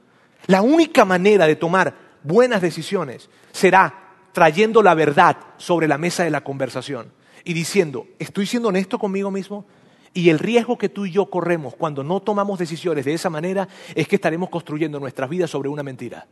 [0.48, 3.94] La única manera de tomar buenas decisiones será
[4.32, 7.12] trayendo la verdad sobre la mesa de la conversación
[7.44, 9.66] y diciendo, ¿estoy siendo honesto conmigo mismo?
[10.14, 13.68] Y el riesgo que tú y yo corremos cuando no tomamos decisiones de esa manera
[13.96, 16.28] es que estaremos construyendo nuestras vidas sobre una mentira.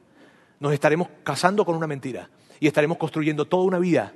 [0.59, 2.29] Nos estaremos casando con una mentira
[2.59, 4.13] y estaremos construyendo toda una vida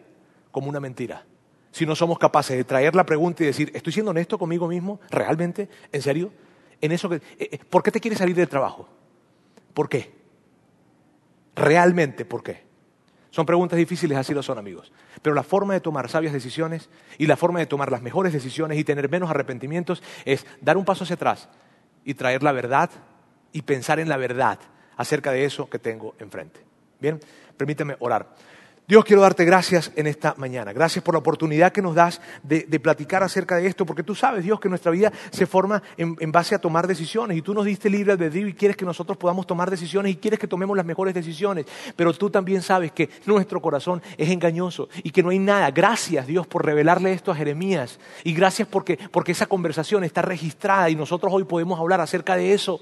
[0.51, 1.25] como una mentira.
[1.71, 4.99] Si no somos capaces de traer la pregunta y decir, ¿estoy siendo honesto conmigo mismo?
[5.09, 5.69] ¿Realmente?
[5.91, 6.33] ¿En serio?
[6.81, 8.89] ¿En eso que, eh, eh, ¿Por qué te quieres salir del trabajo?
[9.73, 10.11] ¿Por qué?
[11.55, 12.63] ¿Realmente por qué?
[13.29, 14.91] Son preguntas difíciles, así lo son amigos.
[15.21, 18.77] Pero la forma de tomar sabias decisiones y la forma de tomar las mejores decisiones
[18.77, 21.47] y tener menos arrepentimientos es dar un paso hacia atrás
[22.03, 22.89] y traer la verdad
[23.53, 24.59] y pensar en la verdad
[25.01, 26.59] acerca de eso que tengo enfrente.
[26.99, 27.19] Bien,
[27.57, 28.27] permíteme orar.
[28.91, 30.73] Dios, quiero darte gracias en esta mañana.
[30.73, 34.43] Gracias por la oportunidad que nos das de, platicar acerca de esto, porque tú sabes,
[34.43, 37.89] Dios, que nuestra vida se forma en, base a tomar decisiones y tú nos diste
[37.89, 40.85] libre de Dios y quieres que nosotros podamos tomar decisiones y quieres que tomemos las
[40.85, 45.39] mejores decisiones, pero tú también sabes que nuestro corazón es engañoso y que no hay
[45.39, 45.71] nada.
[45.71, 50.89] Gracias, Dios, por revelarle esto a Jeremías y gracias porque, porque esa conversación está registrada
[50.89, 52.81] y nosotros hoy podemos hablar acerca de eso.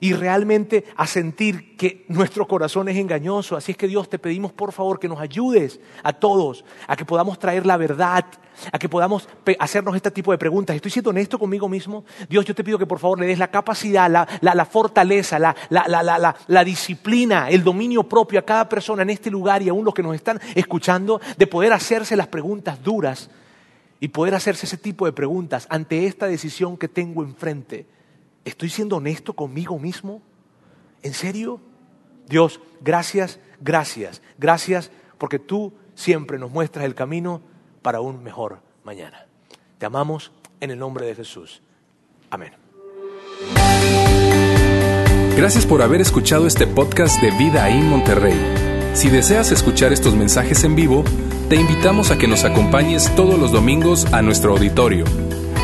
[0.00, 3.56] Y realmente a sentir que nuestro corazón es engañoso.
[3.56, 7.04] Así es que Dios te pedimos por favor que nos ayudes a todos a que
[7.04, 8.24] podamos traer la verdad,
[8.72, 9.28] a que podamos
[9.58, 10.76] hacernos este tipo de preguntas.
[10.76, 12.04] ¿Estoy siendo honesto conmigo mismo?
[12.28, 16.64] Dios, yo te pido que por favor le des la capacidad, la, fortaleza, la, la
[16.64, 20.14] disciplina, el dominio propio a cada persona en este lugar y aún los que nos
[20.14, 23.30] están escuchando de poder hacerse las preguntas duras
[24.00, 27.86] y poder hacerse ese tipo de preguntas ante esta decisión que tengo enfrente
[28.46, 30.22] ¿Estoy siendo honesto conmigo mismo?
[31.02, 31.60] ¿En serio?
[32.28, 37.42] Dios, gracias, gracias, gracias porque tú siempre nos muestras el camino
[37.82, 39.26] para un mejor mañana.
[39.78, 40.30] Te amamos
[40.60, 41.60] en el nombre de Jesús.
[42.30, 42.52] Amén.
[45.36, 48.38] Gracias por haber escuchado este podcast de Vida en Monterrey.
[48.94, 51.02] Si deseas escuchar estos mensajes en vivo,
[51.48, 55.04] te invitamos a que nos acompañes todos los domingos a nuestro auditorio